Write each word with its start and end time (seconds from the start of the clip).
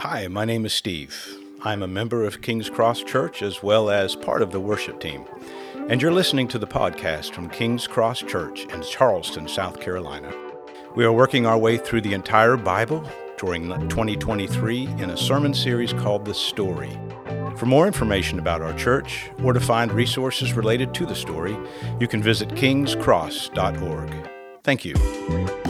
Hi, 0.00 0.28
my 0.28 0.44
name 0.44 0.64
is 0.64 0.72
Steve. 0.72 1.38
I'm 1.62 1.82
a 1.82 1.88
member 1.88 2.22
of 2.22 2.40
King's 2.40 2.70
Cross 2.70 3.02
Church 3.02 3.42
as 3.42 3.64
well 3.64 3.90
as 3.90 4.14
part 4.14 4.42
of 4.42 4.52
the 4.52 4.60
worship 4.60 5.00
team. 5.00 5.24
And 5.88 6.00
you're 6.00 6.12
listening 6.12 6.46
to 6.48 6.58
the 6.60 6.68
podcast 6.68 7.32
from 7.32 7.50
King's 7.50 7.88
Cross 7.88 8.20
Church 8.20 8.64
in 8.66 8.80
Charleston, 8.82 9.48
South 9.48 9.80
Carolina. 9.80 10.32
We 10.94 11.04
are 11.04 11.12
working 11.12 11.46
our 11.46 11.58
way 11.58 11.78
through 11.78 12.02
the 12.02 12.14
entire 12.14 12.56
Bible 12.56 13.04
during 13.38 13.70
2023 13.88 14.86
in 14.86 15.10
a 15.10 15.16
sermon 15.16 15.52
series 15.52 15.92
called 15.92 16.24
The 16.24 16.34
Story. 16.34 16.96
For 17.56 17.66
more 17.66 17.88
information 17.88 18.38
about 18.38 18.62
our 18.62 18.74
church 18.74 19.28
or 19.42 19.52
to 19.52 19.58
find 19.58 19.90
resources 19.90 20.52
related 20.52 20.94
to 20.94 21.06
the 21.06 21.16
story, 21.16 21.56
you 21.98 22.06
can 22.06 22.22
visit 22.22 22.50
kingscross.org. 22.50 24.30
Thank 24.62 24.84
you. 24.84 25.67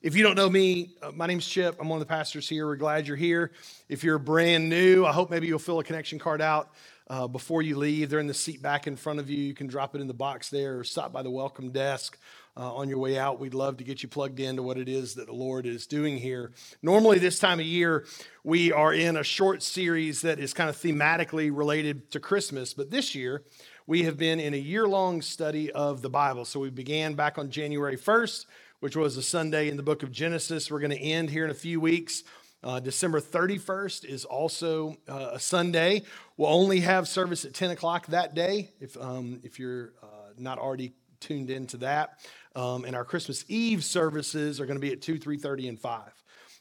If 0.00 0.14
you 0.14 0.22
don't 0.22 0.36
know 0.36 0.48
me, 0.48 0.90
uh, 1.02 1.10
my 1.10 1.26
name's 1.26 1.44
Chip. 1.44 1.76
I'm 1.80 1.88
one 1.88 2.00
of 2.00 2.06
the 2.06 2.14
pastors 2.14 2.48
here. 2.48 2.68
We're 2.68 2.76
glad 2.76 3.08
you're 3.08 3.16
here. 3.16 3.50
If 3.88 4.04
you're 4.04 4.20
brand 4.20 4.68
new, 4.68 5.04
I 5.04 5.10
hope 5.10 5.28
maybe 5.28 5.48
you'll 5.48 5.58
fill 5.58 5.80
a 5.80 5.84
connection 5.84 6.20
card 6.20 6.40
out 6.40 6.70
uh, 7.08 7.26
before 7.26 7.62
you 7.62 7.76
leave. 7.76 8.08
They're 8.08 8.20
in 8.20 8.28
the 8.28 8.34
seat 8.34 8.62
back 8.62 8.86
in 8.86 8.94
front 8.94 9.18
of 9.18 9.28
you. 9.28 9.38
You 9.38 9.54
can 9.54 9.66
drop 9.66 9.96
it 9.96 10.00
in 10.00 10.06
the 10.06 10.14
box 10.14 10.50
there 10.50 10.78
or 10.78 10.84
stop 10.84 11.12
by 11.12 11.22
the 11.22 11.32
welcome 11.32 11.72
desk 11.72 12.16
uh, 12.56 12.72
on 12.76 12.88
your 12.88 12.98
way 12.98 13.18
out. 13.18 13.40
We'd 13.40 13.54
love 13.54 13.78
to 13.78 13.84
get 13.84 14.00
you 14.00 14.08
plugged 14.08 14.38
into 14.38 14.62
what 14.62 14.78
it 14.78 14.88
is 14.88 15.16
that 15.16 15.26
the 15.26 15.32
Lord 15.32 15.66
is 15.66 15.88
doing 15.88 16.16
here. 16.16 16.52
Normally, 16.80 17.18
this 17.18 17.40
time 17.40 17.58
of 17.58 17.66
year, 17.66 18.06
we 18.44 18.70
are 18.70 18.94
in 18.94 19.16
a 19.16 19.24
short 19.24 19.64
series 19.64 20.22
that 20.22 20.38
is 20.38 20.54
kind 20.54 20.70
of 20.70 20.76
thematically 20.76 21.50
related 21.52 22.12
to 22.12 22.20
Christmas, 22.20 22.72
but 22.72 22.92
this 22.92 23.16
year, 23.16 23.42
we 23.88 24.04
have 24.04 24.16
been 24.16 24.38
in 24.38 24.54
a 24.54 24.58
year 24.58 24.86
long 24.86 25.22
study 25.22 25.72
of 25.72 26.02
the 26.02 26.10
Bible. 26.10 26.44
So 26.44 26.60
we 26.60 26.70
began 26.70 27.14
back 27.14 27.36
on 27.36 27.50
January 27.50 27.96
1st 27.96 28.44
which 28.80 28.96
was 28.96 29.16
a 29.16 29.22
Sunday 29.22 29.68
in 29.68 29.76
the 29.76 29.82
book 29.82 30.02
of 30.02 30.12
Genesis. 30.12 30.70
We're 30.70 30.78
going 30.78 30.92
to 30.92 31.00
end 31.00 31.30
here 31.30 31.44
in 31.44 31.50
a 31.50 31.54
few 31.54 31.80
weeks. 31.80 32.22
Uh, 32.62 32.80
December 32.80 33.20
31st 33.20 34.04
is 34.04 34.24
also 34.24 34.96
uh, 35.08 35.30
a 35.32 35.40
Sunday. 35.40 36.02
We'll 36.36 36.50
only 36.50 36.80
have 36.80 37.08
service 37.08 37.44
at 37.44 37.54
10 37.54 37.70
o'clock 37.70 38.06
that 38.08 38.34
day 38.34 38.70
if, 38.80 38.96
um, 38.96 39.40
if 39.42 39.58
you're 39.58 39.92
uh, 40.02 40.32
not 40.36 40.58
already 40.58 40.92
tuned 41.20 41.50
into 41.50 41.76
that. 41.78 42.20
Um, 42.54 42.84
and 42.84 42.94
our 42.94 43.04
Christmas 43.04 43.44
Eve 43.48 43.84
services 43.84 44.60
are 44.60 44.66
going 44.66 44.76
to 44.76 44.80
be 44.80 44.92
at 44.92 45.02
2, 45.02 45.18
3.30, 45.18 45.68
and 45.68 45.80
5. 45.80 46.02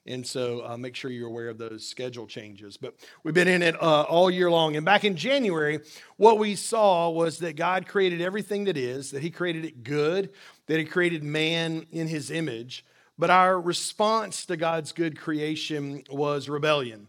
And 0.08 0.26
so 0.26 0.66
uh, 0.66 0.78
make 0.78 0.96
sure 0.96 1.12
you're 1.12 1.28
aware 1.28 1.50
of 1.50 1.58
those 1.58 1.86
schedule 1.86 2.28
changes. 2.28 2.78
But 2.78 2.96
we've 3.24 3.34
been 3.34 3.50
in 3.50 3.62
it 3.62 3.76
uh, 3.82 4.04
all 4.04 4.32
year 4.32 4.50
long. 4.50 4.78
And 4.78 4.86
back 4.86 5.04
in 5.04 5.18
January, 5.18 5.82
what 6.16 6.40
we 6.40 6.56
saw 6.56 7.10
was 7.10 7.40
that 7.40 7.58
God 7.58 7.88
created 7.88 8.22
everything 8.22 8.64
that 8.66 8.78
is, 8.78 9.12
that 9.12 9.22
He 9.22 9.30
created 9.30 9.66
it 9.66 9.84
good, 9.84 10.30
that 10.68 10.80
He 10.80 10.86
created 10.86 11.24
man 11.24 11.86
in 11.92 12.08
His 12.08 12.32
image. 12.32 12.86
But 13.18 13.30
our 13.30 13.60
response 13.60 14.46
to 14.46 14.58
God's 14.58 14.92
good 14.92 15.20
creation 15.20 16.04
was 16.10 16.48
rebellion. 16.48 17.08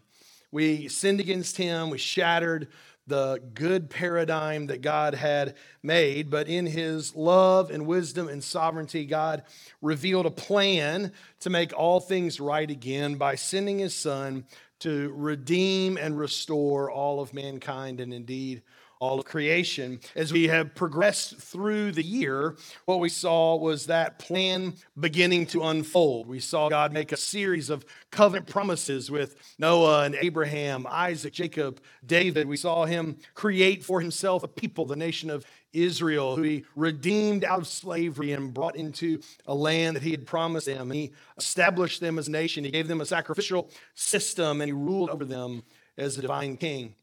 We 0.51 0.87
sinned 0.87 1.19
against 1.19 1.57
Him, 1.57 1.91
we 1.91 1.99
shattered 1.99 2.67
the 3.09 3.41
good 3.55 3.89
paradigm 3.89 4.67
that 4.67 4.81
God 4.81 5.15
had 5.15 5.55
made, 5.81 6.29
but 6.29 6.47
in 6.47 6.67
his 6.67 7.15
love 7.15 7.71
and 7.71 7.87
wisdom 7.87 8.29
and 8.29 8.41
sovereignty, 8.41 9.05
God 9.05 9.43
revealed 9.81 10.27
a 10.27 10.31
plan 10.31 11.11
to 11.39 11.49
make 11.49 11.73
all 11.75 11.99
things 11.99 12.39
right 12.39 12.69
again 12.69 13.15
by 13.15 13.33
sending 13.35 13.79
his 13.79 13.95
son 13.95 14.45
to 14.79 15.11
redeem 15.15 15.97
and 15.97 16.17
restore 16.17 16.89
all 16.89 17.19
of 17.19 17.33
mankind 17.33 17.99
and 17.99 18.13
indeed 18.13 18.61
all 18.99 19.19
of 19.19 19.25
creation. 19.25 19.99
As 20.13 20.33
we 20.33 20.49
have 20.49 20.75
progressed 20.75 21.37
through 21.37 21.93
the 21.93 22.03
year, 22.03 22.57
what 22.85 22.99
we 22.99 23.07
saw 23.07 23.55
was 23.55 23.85
that 23.85 24.19
plan 24.19 24.73
beginning 24.99 25.45
to 25.47 25.63
unfold. 25.63 26.27
We 26.27 26.41
saw 26.41 26.67
God 26.67 26.91
make 26.91 27.13
a 27.13 27.17
series 27.17 27.69
of 27.69 27.85
covenant 28.11 28.47
promises 28.47 29.09
with 29.09 29.37
Noah 29.57 30.03
and 30.03 30.15
Abraham, 30.15 30.85
Isaac, 30.89 31.31
Jacob, 31.31 31.79
David. 32.05 32.45
We 32.45 32.57
saw 32.57 32.83
him 32.85 33.17
create 33.35 33.85
for 33.85 34.01
himself 34.01 34.43
a 34.43 34.49
people, 34.49 34.85
the 34.85 34.97
nation 34.97 35.29
of 35.29 35.45
Israel, 35.71 36.35
who 36.35 36.41
he 36.41 36.65
redeemed 36.75 37.45
out 37.45 37.59
of 37.59 37.67
slavery 37.67 38.33
and 38.33 38.53
brought 38.53 38.75
into 38.75 39.21
a 39.45 39.55
land 39.55 39.95
that 39.95 40.03
he 40.03 40.11
had 40.11 40.25
promised 40.25 40.65
them. 40.65 40.91
He 40.91 41.13
established 41.37 42.01
them 42.01 42.19
as 42.19 42.27
a 42.27 42.31
nation. 42.31 42.65
He 42.65 42.71
gave 42.71 42.89
them 42.89 42.99
a 42.99 43.05
sacrificial 43.05 43.69
system 43.93 44.59
and 44.59 44.67
he 44.67 44.73
ruled 44.73 45.09
over 45.09 45.23
them 45.23 45.63
as 45.97 46.17
a 46.17 46.21
divine 46.21 46.57
king. 46.57 46.95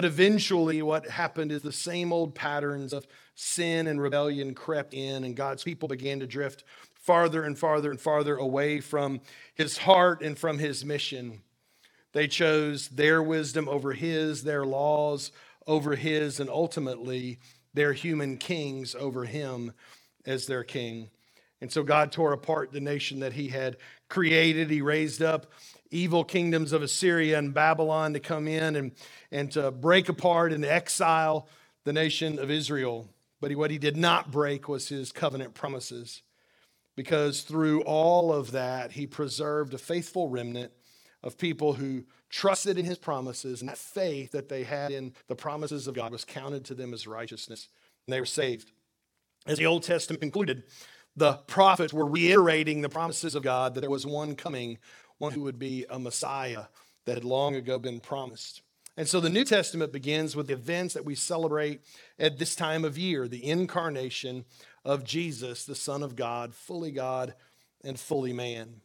But 0.00 0.06
eventually, 0.06 0.80
what 0.80 1.06
happened 1.06 1.52
is 1.52 1.60
the 1.60 1.70
same 1.72 2.10
old 2.10 2.34
patterns 2.34 2.94
of 2.94 3.06
sin 3.34 3.86
and 3.86 4.00
rebellion 4.00 4.54
crept 4.54 4.94
in, 4.94 5.24
and 5.24 5.36
God's 5.36 5.62
people 5.62 5.88
began 5.90 6.20
to 6.20 6.26
drift 6.26 6.64
farther 6.94 7.44
and 7.44 7.58
farther 7.58 7.90
and 7.90 8.00
farther 8.00 8.34
away 8.34 8.80
from 8.80 9.20
his 9.54 9.76
heart 9.76 10.22
and 10.22 10.38
from 10.38 10.58
his 10.58 10.86
mission. 10.86 11.42
They 12.14 12.28
chose 12.28 12.88
their 12.88 13.22
wisdom 13.22 13.68
over 13.68 13.92
his, 13.92 14.42
their 14.42 14.64
laws 14.64 15.32
over 15.66 15.96
his, 15.96 16.40
and 16.40 16.48
ultimately 16.48 17.38
their 17.74 17.92
human 17.92 18.38
kings 18.38 18.94
over 18.94 19.26
him 19.26 19.74
as 20.24 20.46
their 20.46 20.64
king. 20.64 21.10
And 21.60 21.70
so 21.70 21.82
God 21.82 22.10
tore 22.10 22.32
apart 22.32 22.72
the 22.72 22.80
nation 22.80 23.20
that 23.20 23.34
he 23.34 23.48
had 23.48 23.76
created. 24.08 24.70
He 24.70 24.80
raised 24.80 25.20
up 25.20 25.52
evil 25.90 26.24
kingdoms 26.24 26.72
of 26.72 26.82
Assyria 26.82 27.38
and 27.38 27.52
Babylon 27.52 28.12
to 28.12 28.20
come 28.20 28.46
in 28.46 28.76
and, 28.76 28.92
and 29.30 29.50
to 29.52 29.70
break 29.70 30.08
apart 30.08 30.52
and 30.52 30.64
exile 30.64 31.48
the 31.84 31.92
nation 31.92 32.38
of 32.38 32.50
Israel. 32.50 33.08
But 33.40 33.54
what 33.56 33.70
he 33.70 33.78
did 33.78 33.96
not 33.96 34.30
break 34.30 34.68
was 34.68 34.88
his 34.88 35.12
covenant 35.12 35.54
promises, 35.54 36.22
because 36.96 37.42
through 37.42 37.82
all 37.82 38.32
of 38.32 38.52
that, 38.52 38.92
he 38.92 39.06
preserved 39.06 39.74
a 39.74 39.78
faithful 39.78 40.28
remnant 40.28 40.72
of 41.22 41.38
people 41.38 41.74
who 41.74 42.04
trusted 42.28 42.78
in 42.78 42.84
his 42.84 42.98
promises, 42.98 43.60
and 43.60 43.68
that 43.68 43.78
faith 43.78 44.32
that 44.32 44.48
they 44.48 44.64
had 44.64 44.92
in 44.92 45.12
the 45.26 45.34
promises 45.34 45.86
of 45.86 45.94
God 45.94 46.12
was 46.12 46.24
counted 46.24 46.64
to 46.66 46.74
them 46.74 46.94
as 46.94 47.06
righteousness, 47.06 47.68
and 48.06 48.14
they 48.14 48.20
were 48.20 48.26
saved. 48.26 48.72
As 49.46 49.58
the 49.58 49.66
Old 49.66 49.82
Testament 49.82 50.20
concluded, 50.20 50.62
the 51.16 51.34
prophets 51.46 51.92
were 51.92 52.06
reiterating 52.06 52.82
the 52.82 52.88
promises 52.88 53.34
of 53.34 53.42
God 53.42 53.74
that 53.74 53.80
there 53.80 53.90
was 53.90 54.06
one 54.06 54.36
coming 54.36 54.78
one 55.20 55.32
who 55.32 55.42
would 55.42 55.58
be 55.58 55.84
a 55.90 55.98
Messiah 55.98 56.64
that 57.04 57.14
had 57.14 57.24
long 57.24 57.54
ago 57.54 57.78
been 57.78 58.00
promised. 58.00 58.62
And 58.96 59.06
so 59.06 59.20
the 59.20 59.28
New 59.28 59.44
Testament 59.44 59.92
begins 59.92 60.34
with 60.34 60.46
the 60.46 60.54
events 60.54 60.94
that 60.94 61.04
we 61.04 61.14
celebrate 61.14 61.82
at 62.18 62.38
this 62.38 62.56
time 62.56 62.84
of 62.84 62.96
year 62.96 63.28
the 63.28 63.46
incarnation 63.46 64.46
of 64.82 65.04
Jesus, 65.04 65.64
the 65.64 65.74
Son 65.74 66.02
of 66.02 66.16
God, 66.16 66.54
fully 66.54 66.90
God 66.90 67.34
and 67.84 68.00
fully 68.00 68.32
man. 68.32 68.80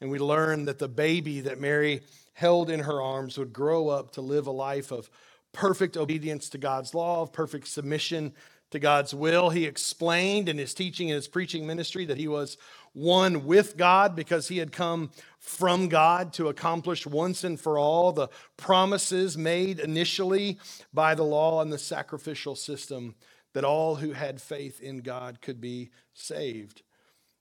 And 0.00 0.10
we 0.10 0.18
learn 0.18 0.64
that 0.64 0.80
the 0.80 0.88
baby 0.88 1.40
that 1.42 1.60
Mary 1.60 2.02
held 2.34 2.70
in 2.70 2.80
her 2.80 3.00
arms 3.00 3.38
would 3.38 3.52
grow 3.52 3.88
up 3.88 4.10
to 4.12 4.20
live 4.20 4.48
a 4.48 4.52
life 4.52 4.90
of 4.90 5.08
perfect 5.52 5.96
obedience 5.96 6.48
to 6.50 6.58
God's 6.58 6.92
law, 6.92 7.22
of 7.22 7.32
perfect 7.32 7.68
submission 7.68 8.34
to 8.70 8.78
God's 8.78 9.14
will. 9.14 9.50
He 9.50 9.64
explained 9.64 10.48
in 10.48 10.58
his 10.58 10.74
teaching 10.74 11.10
and 11.10 11.16
his 11.16 11.28
preaching 11.28 11.66
ministry 11.66 12.04
that 12.06 12.18
he 12.18 12.28
was 12.28 12.58
one 12.92 13.46
with 13.46 13.76
God 13.76 14.16
because 14.16 14.48
he 14.48 14.58
had 14.58 14.72
come 14.72 15.10
from 15.38 15.88
God 15.88 16.32
to 16.34 16.48
accomplish 16.48 17.06
once 17.06 17.44
and 17.44 17.58
for 17.58 17.78
all 17.78 18.12
the 18.12 18.28
promises 18.56 19.38
made 19.38 19.78
initially 19.78 20.58
by 20.92 21.14
the 21.14 21.24
law 21.24 21.62
and 21.62 21.72
the 21.72 21.78
sacrificial 21.78 22.56
system 22.56 23.14
that 23.54 23.64
all 23.64 23.96
who 23.96 24.12
had 24.12 24.40
faith 24.40 24.80
in 24.80 24.98
God 24.98 25.40
could 25.40 25.60
be 25.60 25.90
saved. 26.12 26.82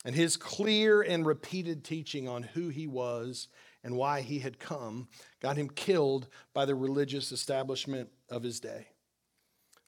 And 0.06 0.16
his 0.16 0.38
clear 0.38 1.02
and 1.02 1.26
repeated 1.26 1.84
teaching 1.84 2.28
on 2.30 2.44
who 2.44 2.70
he 2.70 2.88
was 2.88 3.50
and 3.84 3.96
why 3.96 4.22
he 4.22 4.40
had 4.40 4.60
come 4.60 5.08
got 5.42 5.58
him 5.58 5.70
killed 5.70 6.28
by 6.54 6.66
the 6.66 6.76
religious 6.76 7.32
establishment 7.32 8.10
of 8.30 8.44
his 8.44 8.60
day. 8.60 8.88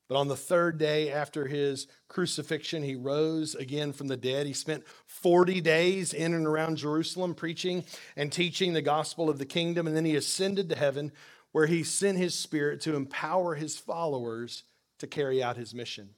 But 0.09 0.18
on 0.18 0.28
the 0.28 0.36
third 0.36 0.80
day 0.80 1.12
after 1.12 1.46
his 1.46 1.86
crucifixion, 2.08 2.81
he 2.81 2.96
rose 2.96 3.53
again 3.53 3.94
from 3.94 4.08
the 4.08 4.18
dead. 4.18 4.47
He 4.47 4.53
spent 4.53 4.84
40 5.06 5.62
days 5.62 6.14
in 6.14 6.33
and 6.33 6.48
around 6.48 6.78
Jerusalem 6.78 7.36
preaching 7.36 7.86
and 8.18 8.31
teaching 8.31 8.74
the 8.74 8.81
gospel 8.81 9.30
of 9.30 9.38
the 9.38 9.45
kingdom. 9.45 9.86
And 9.86 9.95
then 9.95 10.06
he 10.06 10.16
ascended 10.16 10.68
to 10.69 10.75
heaven, 10.75 11.12
where 11.51 11.68
he 11.68 11.83
sent 11.83 12.18
his 12.18 12.33
spirit 12.33 12.81
to 12.81 12.95
empower 12.95 13.54
his 13.54 13.78
followers 13.78 14.63
to 14.98 15.06
carry 15.06 15.44
out 15.44 15.57
his 15.57 15.75
mission. 15.75 16.10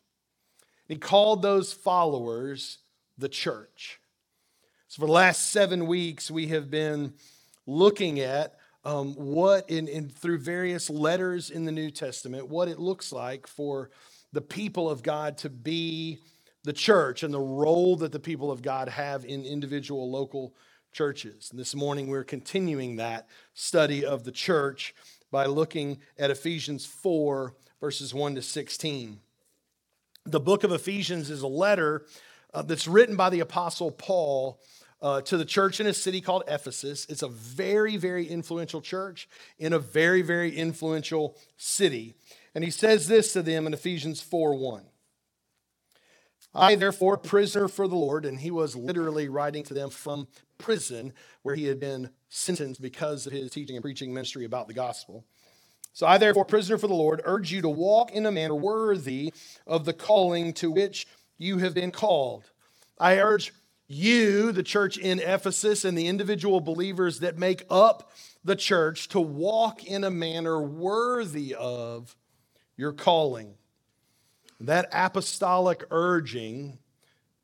He 0.87 0.95
called 0.95 1.41
those 1.41 1.73
followers 1.73 2.79
the 3.17 3.29
church. 3.29 3.99
So, 4.87 5.01
for 5.01 5.05
the 5.05 5.13
last 5.13 5.51
seven 5.51 5.85
weeks, 5.85 6.31
we 6.31 6.47
have 6.47 6.71
been 6.71 7.13
looking 7.65 8.21
at 8.21 8.55
um, 8.83 9.13
what 9.13 9.69
in, 9.69 9.87
in 9.87 10.09
through 10.09 10.39
various 10.39 10.89
letters 10.89 11.49
in 11.49 11.65
the 11.65 11.71
New 11.71 11.91
Testament, 11.91 12.47
what 12.47 12.67
it 12.67 12.79
looks 12.79 13.11
like 13.11 13.47
for 13.47 13.89
the 14.33 14.41
people 14.41 14.89
of 14.89 15.03
God 15.03 15.37
to 15.39 15.49
be 15.49 16.19
the 16.63 16.73
church 16.73 17.23
and 17.23 17.33
the 17.33 17.39
role 17.39 17.95
that 17.97 18.11
the 18.11 18.19
people 18.19 18.51
of 18.51 18.61
God 18.61 18.89
have 18.89 19.25
in 19.25 19.45
individual 19.45 20.09
local 20.09 20.53
churches. 20.91 21.49
And 21.51 21.59
this 21.59 21.75
morning 21.75 22.07
we're 22.07 22.23
continuing 22.23 22.97
that 22.97 23.27
study 23.53 24.05
of 24.05 24.23
the 24.23 24.31
church 24.31 24.93
by 25.31 25.45
looking 25.45 25.99
at 26.17 26.31
Ephesians 26.31 26.85
4, 26.85 27.53
verses 27.79 28.13
1 28.13 28.35
to 28.35 28.41
16. 28.41 29.19
The 30.25 30.39
book 30.39 30.63
of 30.63 30.71
Ephesians 30.71 31.29
is 31.29 31.41
a 31.41 31.47
letter 31.47 32.05
uh, 32.53 32.61
that's 32.61 32.87
written 32.87 33.15
by 33.15 33.29
the 33.29 33.39
Apostle 33.39 33.91
Paul 33.91 34.59
uh, 35.01 35.21
to 35.21 35.37
the 35.37 35.45
church 35.45 35.79
in 35.79 35.87
a 35.87 35.93
city 35.93 36.21
called 36.21 36.43
Ephesus. 36.47 37.05
It's 37.09 37.23
a 37.23 37.27
very, 37.27 37.97
very 37.97 38.27
influential 38.27 38.81
church 38.81 39.27
in 39.57 39.73
a 39.73 39.79
very, 39.79 40.21
very 40.21 40.55
influential 40.55 41.37
city. 41.57 42.15
And 42.53 42.63
he 42.63 42.71
says 42.71 43.07
this 43.07 43.33
to 43.33 43.41
them 43.41 43.65
in 43.65 43.73
Ephesians 43.73 44.21
4 44.21 44.55
1. 44.55 44.83
I, 46.53 46.75
therefore, 46.75 47.15
prisoner 47.17 47.69
for 47.69 47.87
the 47.87 47.95
Lord, 47.95 48.25
and 48.25 48.39
he 48.39 48.51
was 48.51 48.75
literally 48.75 49.29
writing 49.29 49.63
to 49.63 49.73
them 49.73 49.89
from 49.89 50.27
prison 50.57 51.13
where 51.43 51.55
he 51.55 51.65
had 51.65 51.79
been 51.79 52.09
sentenced 52.27 52.81
because 52.81 53.25
of 53.25 53.31
his 53.31 53.51
teaching 53.51 53.77
and 53.77 53.83
preaching 53.83 54.13
ministry 54.13 54.43
about 54.43 54.67
the 54.67 54.73
gospel. 54.73 55.25
So 55.93 56.05
I, 56.05 56.17
therefore, 56.17 56.45
prisoner 56.45 56.77
for 56.77 56.87
the 56.87 56.93
Lord, 56.93 57.21
urge 57.23 57.51
you 57.51 57.61
to 57.61 57.69
walk 57.69 58.11
in 58.11 58.25
a 58.25 58.31
manner 58.31 58.55
worthy 58.55 59.33
of 59.65 59.85
the 59.85 59.93
calling 59.93 60.53
to 60.53 60.71
which 60.71 61.07
you 61.37 61.57
have 61.59 61.73
been 61.73 61.91
called. 61.91 62.43
I 62.99 63.17
urge 63.19 63.53
you, 63.91 64.51
the 64.51 64.63
church 64.63 64.97
in 64.97 65.19
Ephesus, 65.19 65.85
and 65.85 65.97
the 65.97 66.07
individual 66.07 66.61
believers 66.61 67.19
that 67.19 67.37
make 67.37 67.65
up 67.69 68.11
the 68.43 68.55
church 68.55 69.07
to 69.09 69.19
walk 69.19 69.83
in 69.83 70.03
a 70.03 70.11
manner 70.11 70.61
worthy 70.61 71.55
of 71.55 72.15
your 72.77 72.93
calling. 72.93 73.55
That 74.59 74.89
apostolic 74.91 75.83
urging, 75.91 76.79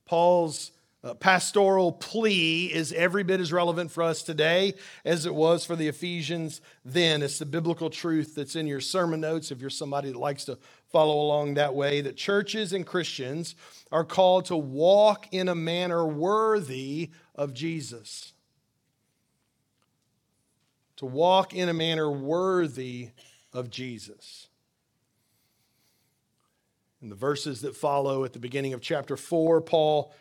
Paul's 0.05 0.71
uh, 1.03 1.13
pastoral 1.13 1.91
plea 1.91 2.65
is 2.65 2.91
every 2.91 3.23
bit 3.23 3.39
as 3.39 3.53
relevant 3.53 3.91
for 3.91 4.03
us 4.03 4.23
today 4.23 4.73
as 5.05 5.25
it 5.25 5.33
was 5.33 5.65
for 5.65 5.75
the 5.75 5.87
Ephesians 5.87 6.59
then. 6.83 7.21
It's 7.21 7.39
the 7.39 7.45
biblical 7.45 7.89
truth 7.89 8.35
that's 8.35 8.55
in 8.55 8.67
your 8.67 8.81
sermon 8.81 9.21
notes 9.21 9.51
if 9.51 9.61
you're 9.61 9.69
somebody 9.69 10.11
that 10.11 10.17
likes 10.17 10.45
to 10.45 10.57
follow 10.91 11.19
along 11.19 11.55
that 11.55 11.75
way. 11.75 12.01
That 12.01 12.17
churches 12.17 12.73
and 12.73 12.85
Christians 12.85 13.55
are 13.91 14.03
called 14.03 14.45
to 14.45 14.57
walk 14.57 15.27
in 15.31 15.49
a 15.49 15.55
manner 15.55 16.05
worthy 16.05 17.11
of 17.35 17.53
Jesus. 17.53 18.33
To 20.97 21.05
walk 21.05 21.53
in 21.53 21.69
a 21.69 21.73
manner 21.73 22.09
worthy 22.11 23.09
of 23.53 23.69
Jesus. 23.69 24.47
In 27.01 27.09
the 27.09 27.15
verses 27.15 27.61
that 27.61 27.75
follow 27.75 28.23
at 28.25 28.33
the 28.33 28.39
beginning 28.39 28.73
of 28.73 28.81
chapter 28.81 29.15
4, 29.15 29.61
Paul 29.61 30.11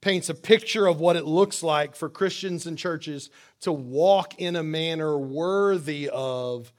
paints 0.00 0.28
a 0.28 0.34
picture 0.34 0.86
of 0.86 1.00
what 1.00 1.16
it 1.16 1.24
looks 1.24 1.62
like 1.62 1.94
for 1.94 2.08
Christians 2.10 2.66
and 2.66 2.76
churches 2.76 3.30
to 3.60 3.72
walk 3.72 4.38
in 4.38 4.56
a 4.56 4.62
manner 4.62 5.16
worthy 5.16 6.10
of 6.12 6.72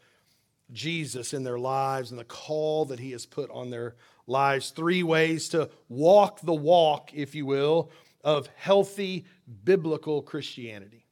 Jesus 0.71 1.33
in 1.33 1.43
their 1.43 1.59
lives 1.59 2.11
and 2.11 2.19
the 2.19 2.25
call 2.25 2.85
that 2.85 2.99
he 2.99 3.11
has 3.11 3.25
put 3.25 3.49
on 3.51 3.69
their 3.69 3.95
lives. 4.27 4.71
Three 4.71 5.03
ways 5.03 5.49
to 5.49 5.69
walk 5.89 6.41
the 6.41 6.53
walk, 6.53 7.11
if 7.13 7.35
you 7.35 7.45
will, 7.45 7.91
of 8.23 8.49
healthy 8.55 9.25
biblical 9.63 10.21
Christianity. 10.21 11.05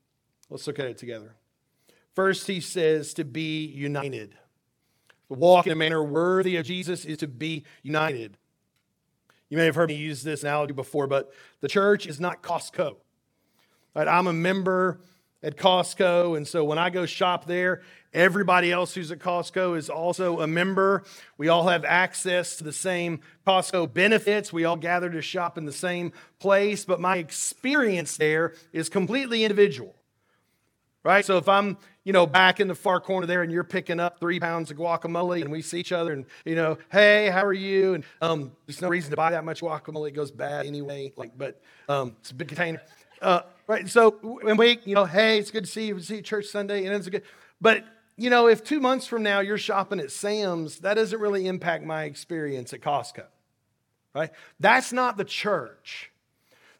Let's 0.50 0.68
look 0.68 0.80
at 0.80 0.88
it 0.88 0.98
together. 0.98 1.36
First, 2.14 2.48
he 2.48 2.60
says 2.60 3.14
to 3.16 3.24
be 3.24 3.66
united. 3.66 4.36
To 5.30 5.34
walk 5.34 5.66
in 5.66 5.72
a 5.72 5.76
manner 5.76 6.04
worthy 6.04 6.58
of 6.58 6.66
Jesus 6.66 7.06
is 7.06 7.18
to 7.20 7.28
be 7.28 7.64
united. 7.82 8.38
You 9.50 9.58
may 9.58 9.66
have 9.66 9.76
heard 9.76 9.90
me 9.90 9.96
use 9.96 10.24
this 10.24 10.44
analogy 10.44 10.74
before, 10.74 11.08
but 11.08 11.32
the 11.62 11.68
church 11.68 12.08
is 12.08 12.20
not 12.20 12.42
Costco. 12.42 12.96
Right? 13.96 14.08
I'm 14.08 14.28
a 14.28 14.34
member 14.34 15.00
at 15.44 15.58
Costco, 15.58 16.38
and 16.38 16.48
so 16.48 16.64
when 16.64 16.78
I 16.78 16.90
go 16.90 17.06
shop 17.06 17.46
there, 17.46 17.82
everybody 18.14 18.72
else 18.72 18.94
who's 18.94 19.12
at 19.12 19.20
Costco 19.20 19.78
is 19.78 19.90
also 19.90 20.40
a 20.40 20.48
member. 20.48 21.04
We 21.38 21.50
all 21.50 21.68
have 21.68 21.84
access 21.84 22.56
to 22.58 22.64
the 22.64 22.72
same 22.72 23.20
Costco 23.46 23.94
benefits. 23.94 24.54
We 24.54 24.66
all 24.66 24.78
gather 24.78 25.10
to 25.10 25.22
shop 25.22 25.58
in 25.58 25.66
the 25.66 25.74
same 25.74 26.14
place, 26.40 26.86
but 26.86 27.00
my 27.02 27.18
experience 27.18 28.18
there 28.18 28.54
is 28.72 28.90
completely 28.90 29.44
individual. 29.44 29.96
Right? 31.04 31.26
So 31.26 31.38
if 31.38 31.50
I'm 31.50 31.78
you 32.04 32.12
know, 32.12 32.26
back 32.26 32.60
in 32.60 32.68
the 32.68 32.76
far 32.76 33.00
corner 33.00 33.26
there 33.26 33.44
and 33.44 33.52
you're 33.52 33.64
picking 33.64 34.00
up 34.00 34.20
three 34.20 34.40
pounds 34.40 34.72
of 34.72 34.78
guacamole 34.78 35.42
and 35.42 35.52
we 35.52 35.62
see 35.62 35.80
each 35.80 35.92
other 35.92 36.12
and, 36.12 36.26
you 36.44 36.56
know, 36.56 36.78
hey, 36.92 37.30
how 37.30 37.46
are 37.46 37.54
you? 37.54 37.94
And 37.94 38.04
um, 38.22 38.52
there's 38.66 38.82
no 38.82 38.90
reason 38.90 39.12
to 39.12 39.18
buy 39.18 39.32
that 39.32 39.46
much 39.46 39.62
guacamole. 39.62 40.10
It 40.10 40.12
goes 40.12 40.32
bad 40.32 40.66
anyway. 40.66 41.14
Like, 41.16 41.38
but 41.38 41.62
um, 41.88 42.16
it's 42.20 42.32
a 42.32 42.36
big 42.36 42.50
container. 42.50 42.82
Uh, 43.24 43.42
right. 43.68 43.90
So 43.90 44.12
when 44.22 44.58
we, 44.58 44.80
you 44.84 44.94
know, 44.94 45.06
hey, 45.06 45.40
it's 45.40 45.50
good 45.50 45.64
to 45.64 45.70
see 45.70 45.88
you. 45.88 46.00
See 46.00 46.18
you 46.18 46.22
church 46.22 46.46
Sunday. 46.46 46.86
And 46.86 46.94
it's 46.94 47.08
good, 47.08 47.24
but, 47.62 47.86
you 48.18 48.30
know, 48.30 48.48
if 48.48 48.64
two 48.64 48.80
months 48.80 49.08
from 49.08 49.24
now 49.24 49.40
you're 49.40 49.58
shopping 49.58 50.00
at 50.00 50.12
Sam's, 50.12 50.80
that 50.80 50.96
doesn't 50.96 51.20
really 51.20 51.48
impact 51.48 51.84
my 51.86 52.04
experience 52.04 52.74
at 52.74 52.82
Costco. 52.82 53.26
Right. 54.14 54.30
That's 54.60 54.94
not 54.94 55.18
the 55.18 55.24
church. 55.24 56.12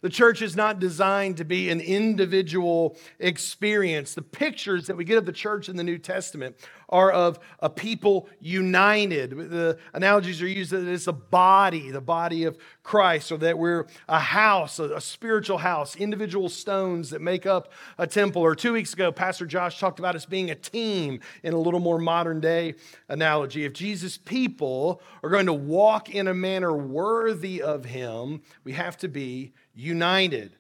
The 0.04 0.10
church 0.10 0.42
is 0.42 0.58
not 0.58 0.82
designed 0.82 1.38
to 1.38 1.46
be 1.46 1.70
an 1.70 1.80
individual 1.80 2.98
experience. 3.20 4.14
The 4.14 4.22
pictures 4.22 4.88
that 4.88 4.98
we 4.98 5.06
get 5.06 5.18
of 5.18 5.26
the 5.26 5.32
church 5.32 5.70
in 5.70 5.78
the 5.78 5.84
New 5.84 5.98
Testament 5.98 6.58
are 6.90 7.10
of 7.10 7.40
a 7.60 7.70
people 7.70 8.28
united. 8.42 9.32
The 9.32 9.80
analogies 9.94 10.42
are 10.42 10.48
used 10.48 10.72
that 10.72 10.86
it's 10.86 11.08
a 11.08 11.14
body, 11.14 11.90
the 11.90 12.02
body 12.02 12.44
of 12.44 12.58
Christ, 12.84 13.32
or 13.32 13.38
that 13.38 13.58
we're 13.58 13.86
a 14.10 14.20
house, 14.20 14.78
a, 14.78 15.00
spiritual 15.00 15.60
house, 15.60 15.96
individual 15.96 16.50
stones 16.50 17.10
that 17.12 17.22
make 17.22 17.46
up 17.46 17.72
a 17.98 18.06
temple. 18.06 18.42
Or 18.42 18.56
two 18.56 18.74
weeks 18.74 18.92
ago, 18.92 19.10
Pastor 19.10 19.46
Josh 19.46 19.80
talked 19.80 20.00
about 20.00 20.18
us 20.18 20.26
being 20.26 20.52
a 20.52 20.56
team 20.56 21.22
in 21.44 21.54
a 21.54 21.58
little 21.58 21.80
more 21.80 21.98
modern 21.98 22.42
day 22.42 22.76
analogy. 23.08 23.64
If 23.64 23.72
Jesus' 23.72 24.18
people 24.18 25.02
are 25.24 25.30
going 25.30 25.46
to 25.46 25.54
walk 25.54 26.14
in 26.14 26.28
a 26.28 26.34
manner 26.34 26.76
worthy 26.76 27.62
of 27.62 27.86
him, 27.86 28.42
we 28.66 28.74
have 28.74 28.98
to 28.98 29.08
be 29.08 29.54
united. 29.74 30.56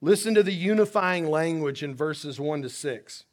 Listen 0.00 0.34
to 0.34 0.42
the 0.42 0.52
unifying 0.52 1.28
language 1.28 1.82
in 1.82 1.94
verses 1.94 2.40
1 2.40 2.62
to 2.62 2.68
6. 2.68 3.24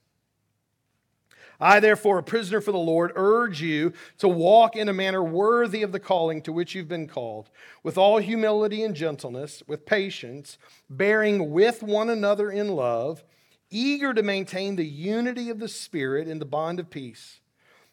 I, 1.60 1.80
therefore, 1.80 2.20
a 2.20 2.24
prisoner 2.24 2.62
for 2.62 2.72
the 2.72 2.78
Lord, 2.78 3.12
urge 3.16 3.62
you 3.62 3.94
to 4.20 4.28
walk 4.28 4.76
in 4.76 4.90
a 4.90 4.94
manner 4.94 5.24
worthy 5.24 5.82
of 5.82 5.92
the 5.92 6.00
calling 6.00 6.42
to 6.44 6.54
which 6.54 6.76
you've 6.76 6.88
been 6.88 7.08
called, 7.08 7.50
with 7.82 7.98
all 7.98 8.20
humility 8.20 8.84
and 8.84 8.96
gentleness, 8.96 9.64
with 9.66 9.86
patience, 9.86 10.60
bearing 10.90 11.50
with 11.50 11.82
one 11.82 12.12
another 12.12 12.52
in 12.52 12.76
love, 12.76 13.24
eager 13.72 14.14
to 14.14 14.22
maintain 14.22 14.76
the 14.76 14.86
unity 14.86 15.50
of 15.50 15.60
the 15.60 15.68
Spirit 15.68 16.28
in 16.28 16.38
the 16.38 16.46
bond 16.46 16.80
of 16.80 16.92
peace. 16.92 17.40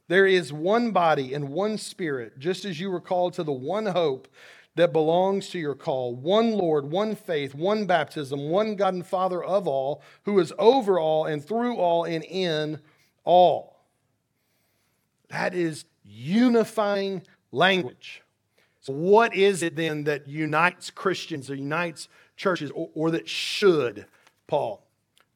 There 0.09 0.27
is 0.27 0.53
one 0.53 0.91
body 0.91 1.33
and 1.33 1.49
one 1.49 1.79
Spirit, 1.79 2.39
just 2.39 2.67
as 2.67 2.79
you 2.79 2.91
were 2.91 3.01
called 3.01 3.33
to 3.35 3.43
the 3.43 3.53
one 3.53 3.87
hope 3.87 4.29
that 4.77 4.93
belongs 4.93 5.49
to 5.51 5.59
your 5.59 5.75
call 5.75 6.15
one 6.15 6.53
Lord, 6.53 6.91
one 6.91 7.15
faith, 7.15 7.55
one 7.55 7.87
baptism, 7.87 8.49
one 8.49 8.75
God 8.75 8.95
and 8.95 9.07
Father 9.07 9.43
of 9.43 9.69
all, 9.69 10.03
who 10.25 10.39
is 10.39 10.53
over 10.59 10.99
all 10.99 11.27
and 11.27 11.45
through 11.45 11.77
all 11.77 12.05
and 12.05 12.25
in 12.25 12.81
all. 13.25 13.85
That 15.29 15.55
is 15.55 15.85
unifying 16.05 17.23
language. 17.53 18.23
So, 18.81 18.93
what 18.93 19.35
is 19.35 19.63
it 19.63 19.77
then 19.77 20.05
that 20.05 20.29
unites 20.29 20.91
Christians 20.91 21.51
or 21.51 21.55
unites 21.55 22.09
churches 22.37 22.71
or, 22.73 22.91
or 22.95 23.11
that 23.13 23.29
should, 23.29 24.07
Paul? 24.47 24.85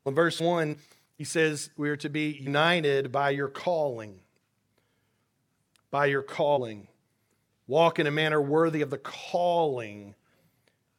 Well, 0.04 0.10
in 0.10 0.14
verse 0.16 0.40
1, 0.40 0.76
he 1.16 1.24
says 1.24 1.70
we 1.76 1.88
are 1.90 1.96
to 1.96 2.08
be 2.08 2.30
united 2.30 3.10
by 3.10 3.30
your 3.30 3.48
calling. 3.48 4.20
By 5.90 6.06
your 6.06 6.22
calling. 6.22 6.88
Walk 7.68 7.98
in 7.98 8.06
a 8.06 8.10
manner 8.10 8.40
worthy 8.40 8.80
of 8.80 8.88
the 8.88 8.98
calling 8.98 10.14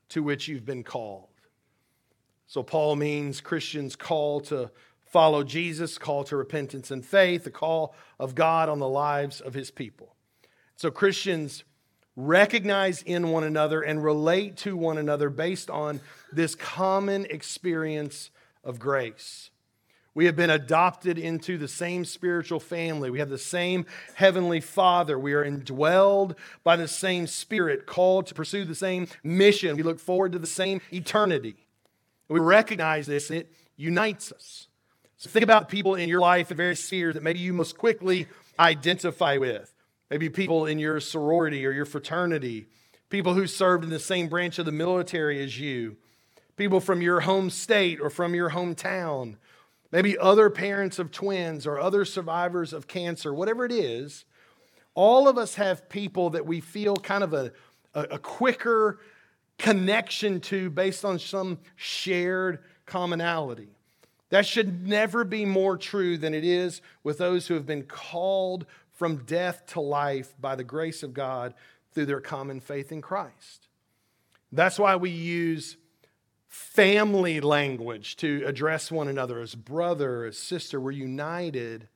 to 0.09 0.23
which 0.23 0.47
you've 0.47 0.65
been 0.65 0.83
called. 0.83 1.27
So, 2.45 2.63
Paul 2.63 2.95
means 2.95 3.41
Christians 3.41 3.95
call 3.95 4.39
to 4.41 4.71
follow 5.03 5.43
Jesus, 5.43 5.97
call 5.97 6.23
to 6.25 6.37
repentance 6.37 6.91
and 6.91 7.03
faith, 7.03 7.43
the 7.43 7.51
call 7.51 7.95
of 8.19 8.35
God 8.35 8.69
on 8.69 8.79
the 8.79 8.87
lives 8.87 9.41
of 9.41 9.55
his 9.55 9.71
people. 9.71 10.15
So, 10.75 10.91
Christians 10.91 11.63
recognize 12.15 13.01
in 13.01 13.29
one 13.29 13.43
another 13.43 13.81
and 13.81 14.03
relate 14.03 14.57
to 14.57 14.77
one 14.77 14.97
another 14.97 15.29
based 15.29 15.69
on 15.69 16.01
this 16.31 16.53
common 16.53 17.25
experience 17.25 18.29
of 18.63 18.77
grace. 18.77 19.49
We 20.19 20.25
have 20.25 20.35
been 20.35 20.49
adopted 20.49 21.17
into 21.17 21.57
the 21.57 21.69
same 21.69 22.03
spiritual 22.03 22.59
family. 22.59 23.09
We 23.09 23.19
have 23.19 23.29
the 23.29 23.37
same 23.37 23.85
heavenly 24.15 24.59
Father. 24.59 25.17
We 25.17 25.31
are 25.31 25.45
indwelled 25.45 26.35
by 26.61 26.75
the 26.75 26.89
same 26.89 27.25
Spirit, 27.25 27.85
called 27.85 28.27
to 28.27 28.33
pursue 28.33 28.65
the 28.65 28.75
same 28.75 29.07
mission. 29.23 29.77
We 29.77 29.83
look 29.83 29.97
forward 29.97 30.33
to 30.33 30.39
the 30.39 30.45
same 30.45 30.81
eternity. 30.91 31.55
We 32.27 32.41
recognize 32.41 33.07
this, 33.07 33.29
and 33.29 33.39
it 33.39 33.53
unites 33.77 34.33
us. 34.33 34.67
So 35.15 35.29
think 35.29 35.43
about 35.43 35.69
people 35.69 35.95
in 35.95 36.09
your 36.09 36.19
life 36.19 36.51
in 36.51 36.57
various 36.57 36.83
spheres 36.83 37.13
that 37.13 37.23
maybe 37.23 37.39
you 37.39 37.53
most 37.53 37.77
quickly 37.77 38.27
identify 38.59 39.37
with. 39.37 39.73
Maybe 40.09 40.27
people 40.27 40.65
in 40.65 40.79
your 40.79 40.99
sorority 40.99 41.65
or 41.65 41.71
your 41.71 41.85
fraternity, 41.85 42.67
people 43.09 43.35
who 43.35 43.47
served 43.47 43.85
in 43.85 43.89
the 43.89 43.99
same 43.99 44.27
branch 44.27 44.59
of 44.59 44.65
the 44.65 44.73
military 44.73 45.41
as 45.41 45.57
you, 45.57 45.95
people 46.57 46.81
from 46.81 47.01
your 47.01 47.21
home 47.21 47.49
state 47.49 48.01
or 48.01 48.09
from 48.09 48.35
your 48.35 48.49
hometown 48.49 49.37
maybe 49.91 50.17
other 50.17 50.49
parents 50.49 50.99
of 50.99 51.11
twins 51.11 51.65
or 51.65 51.79
other 51.79 52.05
survivors 52.05 52.73
of 52.73 52.87
cancer, 52.87 53.33
whatever 53.33 53.65
it 53.65 53.71
is, 53.71 54.25
all 54.95 55.27
of 55.27 55.37
us 55.37 55.55
have 55.55 55.89
people 55.89 56.31
that 56.31 56.45
we 56.45 56.59
feel 56.59 56.95
kind 56.95 57.23
of 57.23 57.33
a, 57.33 57.51
a, 57.93 58.01
a 58.01 58.19
quicker 58.19 58.99
connection 59.57 60.39
to 60.39 60.69
based 60.69 61.03
on 61.03 61.19
some 61.19 61.59
shared 61.75 62.59
commonality. 62.85 63.69
That 64.29 64.45
should 64.45 64.87
never 64.87 65.23
be 65.23 65.45
more 65.45 65.77
true 65.77 66.17
than 66.17 66.33
it 66.33 66.43
is 66.43 66.81
with 67.03 67.17
those 67.17 67.47
who 67.47 67.55
have 67.55 67.65
been 67.65 67.83
called 67.83 68.65
from 68.93 69.23
death 69.23 69.65
to 69.67 69.81
life 69.81 70.33
by 70.39 70.55
the 70.55 70.63
grace 70.63 71.03
of 71.03 71.13
God 71.13 71.53
through 71.93 72.05
their 72.05 72.21
common 72.21 72.59
faith 72.59 72.91
in 72.91 73.01
Christ. 73.01 73.67
That's 74.51 74.79
why 74.79 74.95
we 74.95 75.09
use 75.09 75.77
family 76.49 77.39
language 77.39 78.15
to 78.17 78.43
address 78.45 78.91
one 78.91 79.07
another 79.07 79.39
as 79.39 79.53
brother, 79.55 80.25
as 80.25 80.37
sister. 80.37 80.81
We're 80.81 80.91
united 80.91 81.87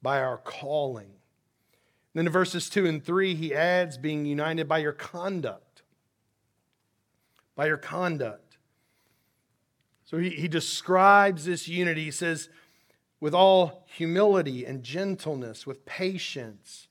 by 0.00 0.20
our 0.20 0.38
calling. 0.38 1.10
Then 2.14 2.26
in 2.26 2.32
verses 2.32 2.68
2 2.68 2.86
and 2.86 3.04
3, 3.04 3.34
he 3.34 3.54
adds 3.54 3.98
being 3.98 4.24
united 4.24 4.66
by 4.66 4.78
your 4.78 4.92
conduct. 4.92 5.82
By 7.54 7.66
your 7.66 7.76
conduct. 7.76 8.56
So 10.04 10.18
he, 10.18 10.30
he 10.30 10.48
describes 10.48 11.44
this 11.44 11.68
unity. 11.68 12.04
He 12.04 12.10
says, 12.10 12.48
with 13.20 13.34
all 13.34 13.86
humility 13.94 14.64
and 14.64 14.82
gentleness, 14.82 15.66
with 15.66 15.84
patience, 15.84 16.88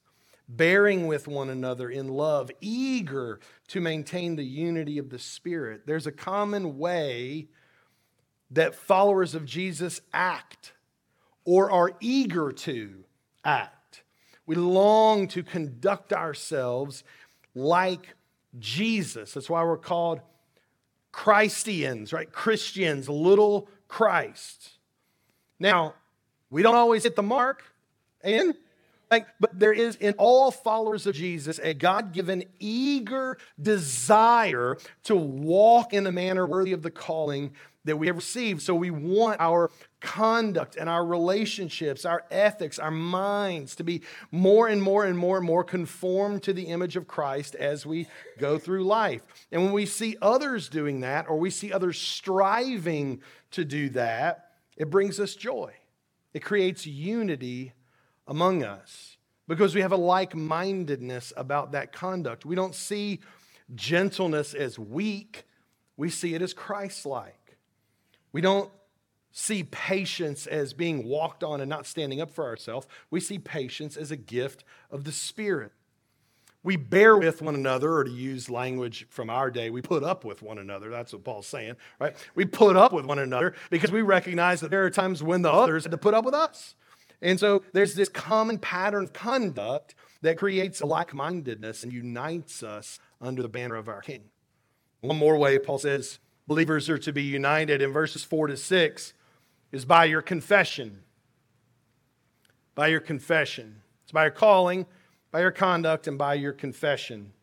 bearing 0.55 1.07
with 1.07 1.27
one 1.27 1.49
another 1.49 1.89
in 1.89 2.07
love, 2.07 2.51
eager 2.59 3.39
to 3.67 3.79
maintain 3.79 4.35
the 4.35 4.45
unity 4.45 4.97
of 4.97 5.09
the 5.09 5.19
Spirit. 5.19 5.83
There's 5.85 6.07
a 6.07 6.11
common 6.11 6.77
way 6.77 7.47
that 8.51 8.75
followers 8.75 9.33
of 9.33 9.45
Jesus 9.45 10.01
act 10.13 10.73
or 11.45 11.71
are 11.71 11.93
eager 11.99 12.51
to 12.51 13.05
act. 13.43 14.03
We 14.45 14.55
long 14.55 15.27
to 15.29 15.43
conduct 15.43 16.11
ourselves 16.11 17.03
like 17.55 18.15
Jesus. 18.59 19.33
That's 19.33 19.49
why 19.49 19.63
we're 19.63 19.77
called 19.77 20.19
Christians, 21.11 22.11
right? 22.11 22.31
Christians, 22.31 23.07
little 23.07 23.69
Christ. 23.87 24.71
Now, 25.59 25.93
we 26.49 26.63
don't 26.63 26.75
always 26.75 27.03
hit 27.03 27.15
the 27.15 27.23
mark, 27.23 27.63
and 28.21 28.55
like, 29.11 29.27
but 29.39 29.59
there 29.59 29.73
is 29.73 29.97
in 29.97 30.13
all 30.17 30.51
followers 30.51 31.05
of 31.05 31.13
Jesus 31.13 31.59
a 31.59 31.73
God 31.73 32.13
given 32.13 32.45
eager 32.59 33.37
desire 33.61 34.77
to 35.03 35.15
walk 35.15 35.93
in 35.93 36.07
a 36.07 36.11
manner 36.11 36.47
worthy 36.47 36.71
of 36.71 36.81
the 36.81 36.89
calling 36.89 37.51
that 37.83 37.97
we 37.97 38.07
have 38.07 38.15
received. 38.15 38.61
So 38.61 38.73
we 38.75 38.91
want 38.91 39.41
our 39.41 39.69
conduct 39.99 40.75
and 40.75 40.87
our 40.87 41.05
relationships, 41.05 42.05
our 42.05 42.23
ethics, 42.31 42.79
our 42.79 42.91
minds 42.91 43.75
to 43.77 43.83
be 43.83 44.03
more 44.31 44.67
and 44.67 44.81
more 44.81 45.03
and 45.03 45.17
more 45.17 45.37
and 45.37 45.45
more 45.45 45.63
conformed 45.63 46.43
to 46.43 46.53
the 46.53 46.67
image 46.67 46.95
of 46.95 47.07
Christ 47.07 47.55
as 47.55 47.85
we 47.85 48.07
go 48.37 48.57
through 48.57 48.83
life. 48.83 49.23
And 49.51 49.63
when 49.63 49.73
we 49.73 49.85
see 49.85 50.15
others 50.21 50.69
doing 50.69 51.01
that 51.01 51.27
or 51.27 51.37
we 51.37 51.49
see 51.49 51.73
others 51.73 51.99
striving 51.99 53.21
to 53.51 53.65
do 53.65 53.89
that, 53.89 54.51
it 54.77 54.89
brings 54.89 55.19
us 55.19 55.35
joy. 55.35 55.73
It 56.33 56.43
creates 56.43 56.85
unity 56.85 57.73
among 58.31 58.63
us 58.63 59.17
because 59.45 59.75
we 59.75 59.81
have 59.81 59.91
a 59.91 59.97
like 59.97 60.33
mindedness 60.33 61.33
about 61.35 61.73
that 61.73 61.91
conduct. 61.91 62.45
We 62.45 62.55
don't 62.55 62.73
see 62.73 63.19
gentleness 63.75 64.53
as 64.53 64.79
weak, 64.79 65.43
we 65.97 66.09
see 66.09 66.33
it 66.33 66.41
as 66.41 66.53
Christ 66.53 67.05
like. 67.05 67.57
We 68.31 68.39
don't 68.39 68.71
see 69.33 69.63
patience 69.63 70.47
as 70.47 70.71
being 70.71 71.05
walked 71.05 71.43
on 71.43 71.59
and 71.59 71.69
not 71.69 71.85
standing 71.85 72.21
up 72.21 72.31
for 72.31 72.45
ourselves. 72.45 72.87
We 73.09 73.19
see 73.19 73.37
patience 73.37 73.97
as 73.97 74.11
a 74.11 74.15
gift 74.15 74.63
of 74.89 75.03
the 75.03 75.11
Spirit. 75.11 75.73
We 76.63 76.77
bear 76.77 77.17
with 77.17 77.41
one 77.41 77.55
another, 77.55 77.93
or 77.93 78.05
to 78.05 78.11
use 78.11 78.49
language 78.49 79.07
from 79.09 79.29
our 79.29 79.51
day, 79.51 79.69
we 79.71 79.81
put 79.81 80.03
up 80.03 80.23
with 80.23 80.41
one 80.41 80.57
another. 80.57 80.89
That's 80.89 81.11
what 81.11 81.25
Paul's 81.25 81.47
saying, 81.47 81.75
right? 81.99 82.15
We 82.35 82.45
put 82.45 82.77
up 82.77 82.93
with 82.93 83.05
one 83.05 83.19
another 83.19 83.55
because 83.69 83.91
we 83.91 84.03
recognize 84.03 84.61
that 84.61 84.71
there 84.71 84.85
are 84.85 84.89
times 84.89 85.21
when 85.21 85.41
the 85.41 85.51
others 85.51 85.83
had 85.83 85.91
to 85.91 85.97
put 85.97 86.13
up 86.13 86.23
with 86.23 86.35
us. 86.35 86.75
And 87.21 87.39
so 87.39 87.63
there's 87.73 87.93
this 87.93 88.09
common 88.09 88.57
pattern 88.57 89.03
of 89.03 89.13
conduct 89.13 89.95
that 90.21 90.37
creates 90.37 90.81
a 90.81 90.85
like 90.85 91.13
mindedness 91.13 91.83
and 91.83 91.93
unites 91.93 92.63
us 92.63 92.99
under 93.19 93.41
the 93.41 93.49
banner 93.49 93.75
of 93.75 93.87
our 93.87 94.01
King. 94.01 94.23
One 95.01 95.17
more 95.17 95.37
way, 95.37 95.57
Paul 95.59 95.77
says, 95.79 96.19
believers 96.47 96.89
are 96.89 96.97
to 96.97 97.13
be 97.13 97.23
united 97.23 97.81
in 97.81 97.91
verses 97.91 98.23
4 98.23 98.47
to 98.47 98.57
6 98.57 99.13
is 99.71 99.85
by 99.85 100.05
your 100.05 100.21
confession. 100.21 101.03
By 102.75 102.87
your 102.87 102.99
confession. 102.99 103.81
It's 104.03 104.11
by 104.11 104.25
your 104.25 104.31
calling, 104.31 104.85
by 105.31 105.41
your 105.41 105.51
conduct, 105.51 106.07
and 106.07 106.17
by 106.17 106.35
your 106.35 106.53
confession. 106.53 107.33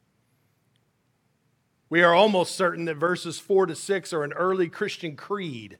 We 1.90 2.02
are 2.02 2.14
almost 2.14 2.54
certain 2.54 2.84
that 2.84 2.96
verses 2.96 3.38
4 3.38 3.66
to 3.66 3.74
6 3.74 4.12
are 4.12 4.24
an 4.24 4.34
early 4.34 4.68
Christian 4.68 5.16
creed, 5.16 5.78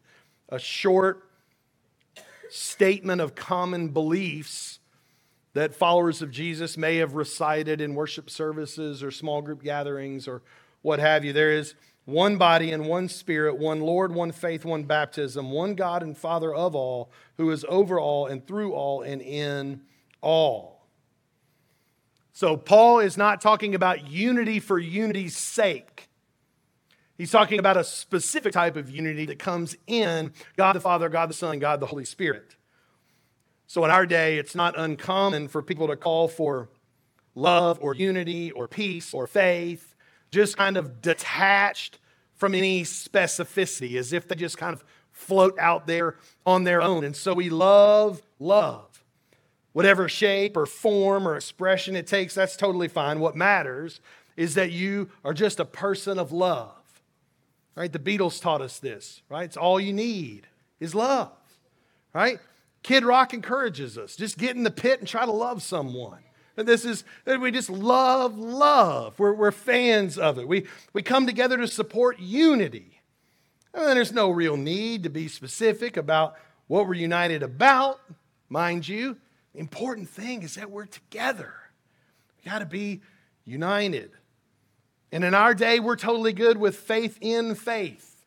a 0.49 0.59
short, 0.59 1.28
statement 2.51 3.21
of 3.21 3.35
common 3.35 3.89
beliefs 3.89 4.81
that 5.55 5.75
followers 5.75 6.23
of 6.23 6.31
Jesus 6.31 6.77
may 6.77 6.97
have 6.97 7.15
recited 7.15 7.81
in 7.81 7.95
worship 7.95 8.31
services 8.31 9.03
or 9.03 9.11
small 9.11 9.43
group 9.43 9.63
gatherings 9.63 10.29
or 10.29 10.43
what 10.83 11.01
have 11.01 11.25
you. 11.25 11.33
There 11.33 11.53
is 11.53 11.75
one 12.05 12.39
body 12.39 12.73
and 12.73 12.87
one 12.87 13.09
spirit, 13.09 13.59
one 13.59 13.81
Lord, 13.81 14.15
one 14.15 14.33
faith, 14.33 14.65
one 14.65 14.85
baptism, 14.85 15.51
one 15.51 15.75
God 15.75 16.03
and 16.03 16.17
Father 16.17 16.55
of 16.55 16.75
all, 16.75 17.11
who 17.37 17.51
is 17.51 17.67
over 17.69 18.01
all 18.01 18.27
and 18.27 18.47
through 18.47 18.73
all 18.73 19.03
and 19.03 19.21
in 19.21 19.83
all. 20.21 20.87
So, 22.33 22.57
Paul 22.57 23.01
is 23.01 23.17
not 23.17 23.41
talking 23.41 23.75
about 23.75 24.09
unity 24.09 24.61
for 24.61 24.79
unity's 24.79 25.37
sake. 25.37 26.08
He's 27.19 27.33
talking 27.33 27.59
about 27.59 27.77
a 27.77 27.83
specific 27.83 28.53
type 28.53 28.77
of 28.77 28.89
unity 28.89 29.27
that 29.27 29.41
comes 29.41 29.77
in 29.89 30.33
God 30.57 30.75
the 30.75 30.81
Father, 30.81 31.09
God 31.09 31.29
the 31.29 31.35
Son, 31.35 31.59
God 31.59 31.81
the 31.81 31.87
Holy 31.87 32.05
Spirit. 32.05 32.55
So 33.67 33.85
in 33.85 33.91
our 33.91 34.07
day, 34.07 34.39
it's 34.39 34.55
not 34.55 34.79
uncommon 34.79 35.49
for 35.49 35.61
people 35.61 35.89
to 35.89 35.97
call 35.97 36.29
for 36.29 36.71
love 37.35 37.79
or 37.83 37.95
unity 37.95 38.53
or 38.53 38.69
peace 38.69 39.13
or 39.13 39.27
faith, 39.27 39.97
just 40.31 40.57
kind 40.57 40.77
of 40.77 41.03
detached 41.03 41.99
from 42.35 42.55
any 42.55 42.83
specificity, 42.83 43.97
as 43.97 44.13
if 44.13 44.29
they 44.29 44.37
just 44.37 44.57
kind 44.57 44.73
of 44.73 44.85
float 45.11 45.59
out 45.59 45.89
there 45.89 46.17
on 46.47 46.63
their 46.63 46.81
own. 46.81 47.03
And 47.03 47.17
so 47.17 47.35
we 47.35 47.51
love 47.51 48.23
love. 48.39 49.03
Whatever 49.73 50.09
shape 50.09 50.57
or 50.57 50.67
form 50.67 51.27
or 51.27 51.37
expression 51.37 51.97
it 51.97 52.07
takes, 52.07 52.35
that's 52.35 52.57
totally 52.57 52.89
fine. 52.89 53.19
What 53.19 53.35
matters 53.35 54.01
is 54.37 54.55
that 54.55 54.71
you 54.71 55.11
are 55.25 55.35
just 55.35 55.59
a 55.59 55.65
person 55.65 56.19
of 56.19 56.31
love. 56.31 56.78
Right? 57.79 57.93
The 57.93 58.01
Beatles 58.01 58.43
taught 58.43 58.61
us 58.61 58.81
this, 58.81 59.23
right? 59.29 59.45
It's 59.45 59.57
all 59.57 59.79
you 59.79 59.93
need 59.93 60.49
is 60.81 60.97
love. 60.97 61.31
Right? 62.13 62.41
Kid 62.83 63.05
Rock 63.05 63.33
encourages 63.33 63.97
us. 63.97 64.17
Just 64.17 64.37
get 64.37 64.57
in 64.57 64.65
the 64.65 64.71
pit 64.73 64.99
and 64.99 65.07
try 65.07 65.25
to 65.25 65.31
love 65.31 65.63
someone. 65.63 66.19
And 66.57 66.67
this 66.67 66.85
is 66.85 67.05
that 67.25 67.41
we 67.41 67.53
just 67.53 67.71
love 67.71 68.37
love. 68.37 69.17
We're, 69.21 69.33
we're 69.33 69.53
fans 69.53 70.19
of 70.19 70.41
it. 70.41 70.49
We, 70.49 70.67
we 70.93 71.03
come 71.03 71.25
together 71.25 71.57
to 71.57 71.69
support 71.69 72.19
unity. 72.19 73.01
And 73.73 73.97
there's 73.97 74.13
no 74.13 74.31
real 74.31 74.57
need 74.57 75.05
to 75.05 75.09
be 75.09 75.29
specific 75.29 75.97
about 75.97 76.35
what 76.67 76.89
we're 76.89 76.95
united 76.95 77.45
about, 77.45 78.01
mind 78.49 78.89
you. 78.89 79.19
The 79.55 79.61
important 79.61 80.09
thing 80.09 80.43
is 80.43 80.57
that 80.57 80.73
we're 80.73 80.87
together. 80.87 81.55
We 82.39 82.51
got 82.51 82.59
to 82.59 82.67
be 82.67 83.03
united. 83.45 84.11
And 85.11 85.25
in 85.25 85.35
our 85.35 85.55
day, 85.55 85.81
we're 85.81 85.97
totally 85.97 86.33
good 86.33 86.59
with 86.59 86.77
faith 86.77 87.19
in 87.21 87.55
faith. 87.55 88.27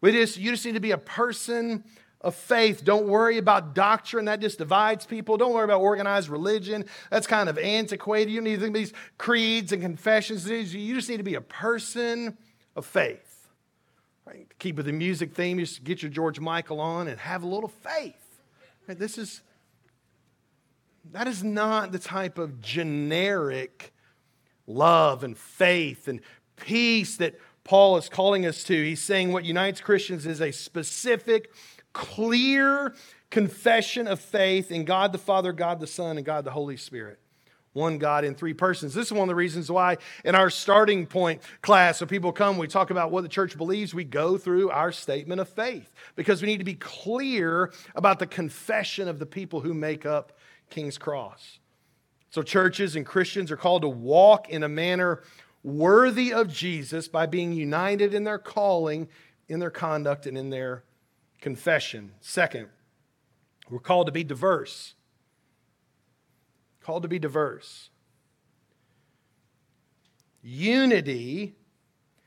We 0.00 0.12
just, 0.12 0.36
you 0.36 0.50
just 0.50 0.64
need 0.64 0.74
to 0.74 0.80
be 0.80 0.90
a 0.92 0.98
person 0.98 1.84
of 2.20 2.34
faith. 2.34 2.84
Don't 2.84 3.06
worry 3.06 3.38
about 3.38 3.74
doctrine. 3.74 4.26
That 4.26 4.40
just 4.40 4.58
divides 4.58 5.06
people. 5.06 5.36
Don't 5.36 5.54
worry 5.54 5.64
about 5.64 5.80
organized 5.80 6.28
religion. 6.28 6.84
That's 7.10 7.26
kind 7.26 7.48
of 7.48 7.58
antiquated. 7.58 8.30
You 8.30 8.40
need 8.42 8.60
these 8.74 8.92
creeds 9.16 9.72
and 9.72 9.80
confessions. 9.80 10.48
You 10.48 10.94
just 10.94 11.08
need 11.08 11.18
to 11.18 11.22
be 11.22 11.34
a 11.34 11.40
person 11.40 12.36
of 12.76 12.84
faith. 12.84 13.48
Right? 14.26 14.46
Keep 14.58 14.76
with 14.76 14.86
the 14.86 14.92
music 14.92 15.34
theme. 15.34 15.58
Just 15.58 15.82
get 15.82 16.02
your 16.02 16.10
George 16.10 16.40
Michael 16.40 16.80
on 16.80 17.08
and 17.08 17.18
have 17.18 17.42
a 17.42 17.46
little 17.46 17.70
faith. 17.70 18.40
Right? 18.86 18.98
This 18.98 19.16
is 19.18 19.40
that 21.12 21.26
is 21.26 21.42
not 21.42 21.92
the 21.92 21.98
type 21.98 22.38
of 22.38 22.60
generic 22.60 23.92
love 24.74 25.24
and 25.24 25.36
faith 25.36 26.08
and 26.08 26.20
peace 26.56 27.16
that 27.16 27.38
Paul 27.64 27.96
is 27.96 28.08
calling 28.08 28.46
us 28.46 28.64
to. 28.64 28.74
He's 28.74 29.02
saying 29.02 29.32
what 29.32 29.44
unites 29.44 29.80
Christians 29.80 30.26
is 30.26 30.40
a 30.40 30.50
specific, 30.50 31.52
clear 31.92 32.94
confession 33.30 34.06
of 34.06 34.20
faith 34.20 34.70
in 34.70 34.84
God 34.84 35.12
the 35.12 35.18
Father, 35.18 35.52
God 35.52 35.80
the 35.80 35.86
Son, 35.86 36.16
and 36.16 36.26
God 36.26 36.44
the 36.44 36.50
Holy 36.50 36.76
Spirit. 36.76 37.18
One 37.72 37.98
God 37.98 38.24
in 38.24 38.34
three 38.34 38.54
persons. 38.54 38.94
This 38.94 39.06
is 39.06 39.12
one 39.12 39.22
of 39.22 39.28
the 39.28 39.36
reasons 39.36 39.70
why, 39.70 39.98
in 40.24 40.34
our 40.34 40.50
starting 40.50 41.06
point 41.06 41.40
class, 41.62 42.00
when 42.00 42.08
people 42.08 42.32
come, 42.32 42.58
we 42.58 42.66
talk 42.66 42.90
about 42.90 43.12
what 43.12 43.22
the 43.22 43.28
church 43.28 43.56
believes, 43.56 43.94
we 43.94 44.02
go 44.02 44.36
through 44.36 44.70
our 44.70 44.90
statement 44.90 45.40
of 45.40 45.48
faith 45.48 45.92
because 46.16 46.42
we 46.42 46.48
need 46.48 46.58
to 46.58 46.64
be 46.64 46.74
clear 46.74 47.72
about 47.94 48.18
the 48.18 48.26
confession 48.26 49.06
of 49.06 49.20
the 49.20 49.26
people 49.26 49.60
who 49.60 49.72
make 49.72 50.04
up 50.04 50.32
King's 50.68 50.98
Cross. 50.98 51.60
So, 52.30 52.42
churches 52.42 52.94
and 52.94 53.04
Christians 53.04 53.50
are 53.50 53.56
called 53.56 53.82
to 53.82 53.88
walk 53.88 54.48
in 54.48 54.62
a 54.62 54.68
manner 54.68 55.22
worthy 55.62 56.32
of 56.32 56.48
Jesus 56.48 57.08
by 57.08 57.26
being 57.26 57.52
united 57.52 58.14
in 58.14 58.24
their 58.24 58.38
calling, 58.38 59.08
in 59.48 59.58
their 59.58 59.70
conduct, 59.70 60.26
and 60.26 60.38
in 60.38 60.50
their 60.50 60.84
confession. 61.40 62.12
Second, 62.20 62.68
we're 63.68 63.80
called 63.80 64.06
to 64.06 64.12
be 64.12 64.22
diverse. 64.22 64.94
Called 66.80 67.02
to 67.02 67.08
be 67.08 67.18
diverse. 67.18 67.90
Unity 70.42 71.56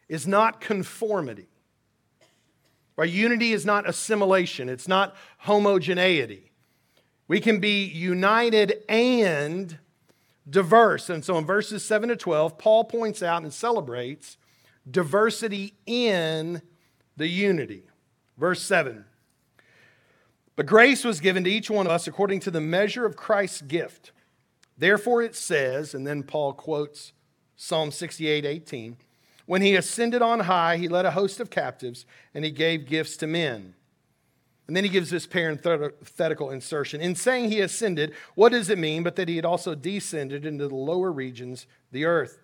is 0.10 0.27
not 0.27 0.62
conformity. 0.62 1.48
Right? 2.95 3.10
Unity 3.10 3.53
is 3.53 3.65
not 3.65 3.88
assimilation, 3.88 4.69
it's 4.69 4.88
not 4.88 5.15
homogeneity. 5.39 6.51
We 7.27 7.39
can 7.39 7.60
be 7.60 7.86
united 7.86 8.83
and 8.88 9.79
diverse. 10.50 11.10
And 11.10 11.24
so 11.24 11.38
in 11.38 11.46
verses 11.46 11.86
7 11.86 12.10
to 12.10 12.16
12, 12.16 12.58
Paul 12.58 12.84
points 12.84 13.24
out 13.24 13.44
and 13.44 13.54
celebrates 13.54 14.38
diversity 14.90 15.76
in 15.86 16.62
the 17.16 17.28
unity. 17.28 17.84
Verse 18.38 18.62
7 18.62 19.06
But 20.56 20.66
grace 20.66 21.04
was 21.04 21.20
given 21.20 21.44
to 21.44 21.50
each 21.50 21.70
one 21.70 21.86
of 21.86 21.92
us 21.92 22.08
according 22.08 22.42
to 22.42 22.52
the 22.52 22.62
measure 22.62 23.06
of 23.06 23.16
Christ's 23.16 23.62
gift. 23.62 24.12
Therefore 24.78 25.22
it 25.22 25.36
says, 25.36 25.94
and 25.94 26.06
then 26.06 26.24
Paul 26.24 26.54
quotes 26.54 27.14
Psalm 27.56 27.92
68 27.92 28.46
18, 28.46 28.98
when 29.46 29.62
he 29.62 29.76
ascended 29.76 30.22
on 30.22 30.42
high, 30.42 30.78
he 30.78 30.88
led 30.88 31.06
a 31.06 31.12
host 31.12 31.40
of 31.40 31.50
captives 31.50 32.06
and 32.34 32.46
he 32.46 32.52
gave 32.52 32.88
gifts 32.88 33.18
to 33.18 33.28
men. 33.28 33.76
And 34.67 34.77
then 34.77 34.86
he 34.86 34.89
gives 34.89 35.10
this 35.10 35.27
parenthetical 35.27 36.50
insertion. 36.50 37.01
In 37.01 37.15
saying 37.15 37.50
he 37.51 37.60
ascended, 37.60 38.13
what 38.36 38.53
does 38.53 38.70
it 38.70 38.77
mean 38.77 39.03
but 39.03 39.17
that 39.17 39.27
he 39.27 39.36
had 39.36 39.46
also 39.46 39.75
descended 39.75 40.46
into 40.46 40.67
the 40.67 40.75
lower 40.75 41.12
regions, 41.12 41.67
the 41.91 42.05
earth? 42.05 42.39